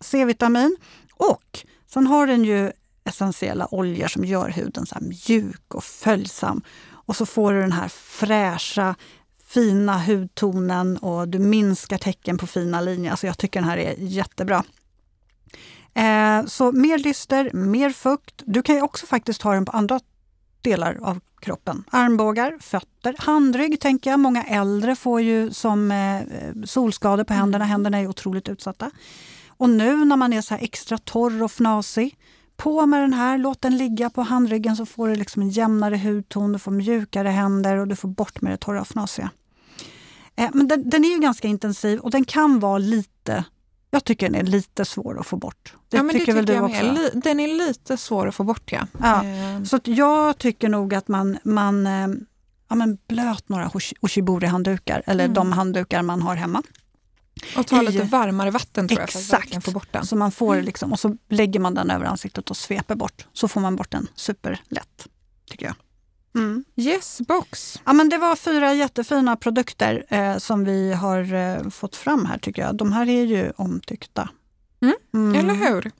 C-vitamin. 0.00 0.76
Och 1.14 1.64
sen 1.86 2.06
har 2.06 2.26
den 2.26 2.44
ju 2.44 2.72
essentiella 3.04 3.68
oljor 3.70 4.08
som 4.08 4.24
gör 4.24 4.48
huden 4.48 4.86
så 4.86 4.94
här 4.94 5.02
mjuk 5.02 5.74
och 5.74 5.84
följsam. 5.84 6.62
Och 6.88 7.16
så 7.16 7.26
får 7.26 7.52
du 7.52 7.60
den 7.60 7.72
här 7.72 7.88
fräscha, 7.88 8.94
fina 9.46 9.98
hudtonen 9.98 10.96
och 10.96 11.28
du 11.28 11.38
minskar 11.38 11.98
tecken 11.98 12.38
på 12.38 12.46
fina 12.46 12.80
linjer. 12.80 13.10
Alltså 13.10 13.26
jag 13.26 13.38
tycker 13.38 13.60
den 13.60 13.68
här 13.68 13.78
är 13.78 13.94
jättebra. 13.98 14.64
Eh, 15.94 16.46
så 16.46 16.72
mer 16.72 16.98
lyster, 16.98 17.50
mer 17.52 17.90
fukt. 17.90 18.42
Du 18.44 18.62
kan 18.62 18.74
ju 18.74 18.82
också 18.82 19.06
faktiskt 19.06 19.42
ha 19.42 19.52
den 19.52 19.64
på 19.64 19.72
andra 19.72 20.00
delar 20.60 20.98
av 21.02 21.20
kroppen. 21.40 21.84
Armbågar, 21.90 22.58
fötter, 22.60 23.14
handrygg 23.18 23.80
tänker 23.80 24.10
jag. 24.10 24.20
Många 24.20 24.44
äldre 24.44 24.96
får 24.96 25.20
ju 25.20 25.50
som 25.50 25.90
eh, 25.90 26.22
solskador 26.64 27.24
på 27.24 27.34
händerna. 27.34 27.64
Händerna 27.64 27.98
är 27.98 28.06
otroligt 28.06 28.48
utsatta. 28.48 28.90
Och 29.48 29.70
nu 29.70 30.04
när 30.04 30.16
man 30.16 30.32
är 30.32 30.40
så 30.40 30.54
här 30.54 30.62
extra 30.62 30.98
torr 30.98 31.42
och 31.42 31.50
fnasig, 31.50 32.16
på 32.56 32.86
med 32.86 33.00
den 33.02 33.12
här, 33.12 33.38
låt 33.38 33.62
den 33.62 33.76
ligga 33.76 34.10
på 34.10 34.22
handryggen 34.22 34.76
så 34.76 34.86
får 34.86 35.08
du 35.08 35.14
liksom 35.14 35.42
en 35.42 35.48
jämnare 35.50 35.96
hudton, 35.98 36.52
du 36.52 36.58
får 36.58 36.70
mjukare 36.70 37.28
händer 37.28 37.76
och 37.76 37.88
du 37.88 37.96
får 37.96 38.08
bort 38.08 38.40
med 38.40 38.52
det 38.52 38.56
torra 38.56 38.80
och 38.80 38.86
fnasiga. 38.86 39.30
Eh, 40.36 40.50
men 40.54 40.68
den, 40.68 40.90
den 40.90 41.04
är 41.04 41.08
ju 41.08 41.18
ganska 41.20 41.48
intensiv 41.48 41.98
och 41.98 42.10
den 42.10 42.24
kan 42.24 42.60
vara 42.60 42.78
lite, 42.78 43.44
jag 43.90 44.04
tycker 44.04 44.26
den 44.30 44.34
är 44.46 44.50
lite 44.50 44.84
svår 44.84 45.20
att 45.20 45.26
få 45.26 45.36
bort. 45.36 45.74
Det 45.88 45.96
ja, 45.96 46.02
men 46.02 46.12
tycker 46.18 46.26
det 46.26 46.32
väl 46.32 46.46
tycker 46.46 46.60
du 46.60 46.72
jag 46.74 46.92
också? 46.94 47.02
med. 47.14 47.22
Den 47.24 47.40
är 47.40 47.48
lite 47.66 47.96
svår 47.96 48.28
att 48.28 48.34
få 48.34 48.44
bort 48.44 48.72
ja. 48.72 48.86
Ja. 49.00 49.24
Eh, 49.24 49.62
Så 49.62 49.80
jag 49.84 50.38
tycker 50.38 50.68
nog 50.68 50.94
att 50.94 51.08
man, 51.08 51.38
man 51.44 51.86
eh, 51.86 52.08
ja, 52.68 52.74
men 52.74 52.98
blöt 53.08 53.48
några 53.48 53.68
oshi- 53.68 53.94
oshibori-handdukar 54.00 55.02
eller 55.06 55.24
Mm. 55.24 55.34
de 55.34 55.52
handdukar 55.52 56.02
man 56.02 56.22
har 56.22 56.34
hemma. 56.34 56.62
Och 57.56 57.66
ta 57.66 57.82
lite 57.82 58.02
varmare 58.02 58.50
vatten 58.50 58.88
tror 58.88 59.00
jag 59.00 59.10
för 59.10 59.18
att 59.18 59.44
Exakt. 59.44 59.64
få 59.64 59.70
bort 59.70 59.88
den. 59.92 60.06
Så 60.06 60.16
man 60.16 60.32
får 60.32 60.62
liksom, 60.62 60.92
och 60.92 61.00
så 61.00 61.16
lägger 61.28 61.60
man 61.60 61.74
den 61.74 61.90
över 61.90 62.06
ansiktet 62.06 62.50
och 62.50 62.56
sveper 62.56 62.94
bort. 62.94 63.26
Så 63.32 63.48
får 63.48 63.60
man 63.60 63.76
bort 63.76 63.90
den 63.90 64.08
superlätt, 64.14 65.06
tycker 65.50 65.66
jag. 65.66 65.74
Mm. 66.34 66.64
Yes 66.76 67.20
box. 67.28 67.80
Ja, 67.84 67.92
men 67.92 68.08
det 68.08 68.18
var 68.18 68.36
fyra 68.36 68.74
jättefina 68.74 69.36
produkter 69.36 70.04
eh, 70.08 70.38
som 70.38 70.64
vi 70.64 70.92
har 70.92 71.34
eh, 71.34 71.68
fått 71.70 71.96
fram 71.96 72.26
här 72.26 72.38
tycker 72.38 72.62
jag. 72.62 72.74
De 72.76 72.92
här 72.92 73.08
är 73.08 73.24
ju 73.24 73.52
omtyckta. 73.56 74.28
Mm. 75.12 75.34
Eller 75.34 75.54
hur? 75.54 75.90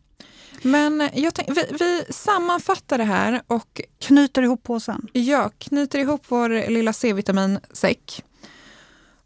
Men 0.62 1.10
jag 1.14 1.34
tänk, 1.34 1.48
vi, 1.50 1.64
vi 1.78 2.04
sammanfattar 2.12 2.98
det 2.98 3.04
här 3.04 3.42
och 3.46 3.80
Knyter 3.98 4.42
ihop 4.42 4.62
påsen. 4.62 5.06
jag 5.12 5.52
knyter 5.58 5.98
ihop 5.98 6.22
vår 6.28 6.70
lilla 6.70 6.92
C-vitaminsäck. 6.92 8.24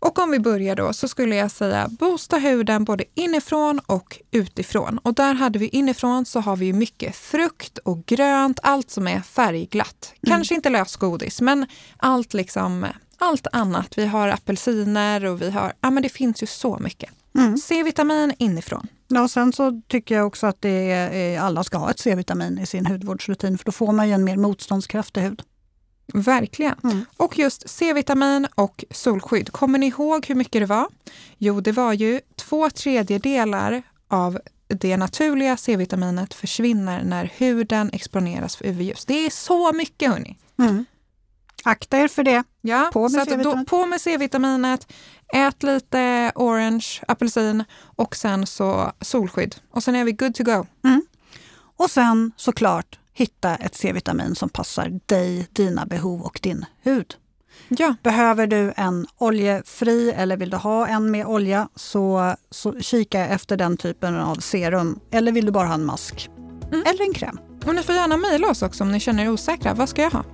Och 0.00 0.18
om 0.18 0.30
vi 0.30 0.38
börjar 0.38 0.76
då 0.76 0.92
så 0.92 1.08
skulle 1.08 1.36
jag 1.36 1.50
säga 1.50 1.88
boosta 1.88 2.36
huden 2.36 2.84
både 2.84 3.04
inifrån 3.14 3.80
och 3.86 4.20
utifrån. 4.30 4.98
Och 4.98 5.14
där 5.14 5.34
hade 5.34 5.58
vi 5.58 5.68
inifrån 5.68 6.24
så 6.24 6.40
har 6.40 6.56
vi 6.56 6.72
mycket 6.72 7.16
frukt 7.16 7.78
och 7.78 8.06
grönt, 8.06 8.60
allt 8.62 8.90
som 8.90 9.08
är 9.08 9.20
färgglatt. 9.20 10.12
Kanske 10.26 10.54
inte 10.54 10.70
lösgodis 10.70 11.40
men 11.40 11.66
allt 11.96 12.34
liksom 12.34 12.86
allt 13.18 13.46
annat. 13.52 13.98
Vi 13.98 14.06
har 14.06 14.28
apelsiner 14.28 15.24
och 15.24 15.42
vi 15.42 15.50
har, 15.50 15.72
ja 15.80 15.90
men 15.90 16.02
det 16.02 16.08
finns 16.08 16.42
ju 16.42 16.46
så 16.46 16.78
mycket. 16.78 17.10
Mm. 17.38 17.56
C-vitamin 17.56 18.34
inifrån. 18.38 18.86
Ja, 19.08 19.22
och 19.22 19.30
sen 19.30 19.52
så 19.52 19.82
tycker 19.88 20.14
jag 20.14 20.26
också 20.26 20.46
att 20.46 20.62
det 20.62 20.90
är, 20.90 21.34
eh, 21.34 21.44
alla 21.44 21.64
ska 21.64 21.78
ha 21.78 21.90
ett 21.90 21.98
C-vitamin 21.98 22.58
i 22.58 22.66
sin 22.66 22.86
hudvårdsrutin 22.86 23.58
för 23.58 23.64
då 23.64 23.72
får 23.72 23.92
man 23.92 24.08
ju 24.08 24.14
en 24.14 24.24
mer 24.24 24.36
motståndskraftig 24.36 25.20
hud. 25.20 25.42
Verkligen. 26.14 26.74
Mm. 26.84 27.04
Och 27.16 27.38
just 27.38 27.68
C-vitamin 27.68 28.46
och 28.54 28.84
solskydd. 28.90 29.52
Kommer 29.52 29.78
ni 29.78 29.86
ihåg 29.86 30.26
hur 30.26 30.34
mycket 30.34 30.62
det 30.62 30.66
var? 30.66 30.86
Jo, 31.38 31.60
det 31.60 31.72
var 31.72 31.92
ju 31.92 32.20
två 32.36 32.70
tredjedelar 32.70 33.82
av 34.08 34.38
det 34.68 34.96
naturliga 34.96 35.56
C-vitaminet 35.56 36.34
försvinner 36.34 37.02
när 37.04 37.32
huden 37.36 37.90
exponeras 37.92 38.56
för 38.56 38.64
UV-ljus. 38.66 39.04
Det 39.04 39.26
är 39.26 39.30
så 39.30 39.72
mycket 39.72 40.10
hörni. 40.10 40.38
Mm. 40.58 40.84
Akta 41.64 41.98
er 41.98 42.08
för 42.08 42.22
det. 42.24 42.44
Ja, 42.60 42.90
På 42.92 43.08
med 43.08 43.28
C-vitaminet. 43.28 43.68
på 43.68 43.86
med 43.86 44.00
C-vitaminet, 44.00 44.92
ät 45.34 45.62
lite 45.62 46.32
orange, 46.34 46.86
apelsin 47.08 47.64
och 47.96 48.16
sen 48.16 48.46
så 48.46 48.92
solskydd. 49.00 49.56
Och 49.70 49.84
sen 49.84 49.94
är 49.96 50.04
vi 50.04 50.12
good 50.12 50.34
to 50.34 50.44
go. 50.44 50.66
Och 51.76 51.90
sen 51.90 52.32
såklart 52.36 52.98
hitta 53.20 53.54
ett 53.56 53.74
C-vitamin 53.74 54.34
som 54.34 54.48
passar 54.48 55.00
dig, 55.06 55.48
dina 55.52 55.86
behov 55.86 56.22
och 56.22 56.40
din 56.42 56.64
hud. 56.82 57.14
Ja, 57.68 57.94
Behöver 58.02 58.46
du 58.46 58.72
en 58.76 59.06
oljefri 59.18 60.10
eller 60.16 60.36
vill 60.36 60.50
du 60.50 60.56
ha 60.56 60.86
en 60.86 61.10
med 61.10 61.26
olja 61.26 61.68
så, 61.76 62.34
så 62.50 62.80
kika 62.80 63.26
efter 63.26 63.56
den 63.56 63.76
typen 63.76 64.16
av 64.16 64.34
serum. 64.36 65.00
Eller 65.10 65.32
vill 65.32 65.46
du 65.46 65.52
bara 65.52 65.66
ha 65.66 65.74
en 65.74 65.84
mask? 65.84 66.30
Mm. 66.72 66.82
Eller 66.86 67.04
en 67.04 67.14
kräm. 67.14 67.38
och 67.66 67.74
ni 67.74 67.82
får 67.82 67.94
gärna 67.94 68.16
mejla 68.16 68.48
oss 68.48 68.62
också 68.62 68.84
om 68.84 68.92
ni 68.92 69.00
känner 69.00 69.24
er 69.24 69.28
osäkra. 69.30 69.74
Vad 69.74 69.88
ska 69.88 70.02
jag 70.02 70.10
ha? 70.10 70.24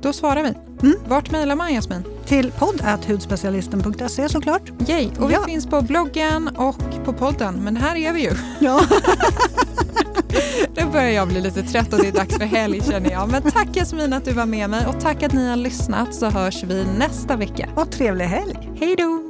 Då 0.00 0.12
svarar 0.12 0.42
vi. 0.42 0.54
Mm. 0.88 0.98
Vart 1.08 1.30
mejlar 1.30 1.56
man 1.56 1.74
Jasmin? 1.74 2.04
Till 2.26 2.52
podd.hudspecialisten.se 2.52 4.28
såklart. 4.28 4.62
Yay! 4.88 5.08
Och 5.20 5.32
Ja. 5.32 5.42
vi 5.46 5.52
finns 5.52 5.66
på 5.66 5.80
bloggen 5.82 6.48
och 6.56 7.04
på 7.04 7.12
podden, 7.12 7.64
men 7.64 7.76
här 7.76 7.96
är 7.96 8.12
vi 8.12 8.22
ju. 8.22 8.32
Ja. 8.60 8.80
Nu 10.76 10.84
börjar 10.92 11.10
jag 11.10 11.28
bli 11.28 11.40
lite 11.40 11.62
trött 11.62 11.92
och 11.92 11.98
det 11.98 12.08
är 12.08 12.12
dags 12.12 12.36
för 12.36 12.44
helg 12.44 12.80
känner 12.90 13.10
jag. 13.10 13.30
Men 13.30 13.42
tack 13.42 13.68
Jasmin 13.76 14.12
att 14.12 14.24
du 14.24 14.32
var 14.32 14.46
med 14.46 14.70
mig 14.70 14.86
och 14.86 15.00
tack 15.00 15.22
att 15.22 15.32
ni 15.32 15.48
har 15.48 15.56
lyssnat 15.56 16.14
så 16.14 16.30
hörs 16.30 16.62
vi 16.62 16.84
nästa 16.98 17.36
vecka. 17.36 17.68
Och 17.76 17.92
trevlig 17.92 18.24
helg! 18.24 18.68
Hej 18.80 18.96
då! 18.98 19.27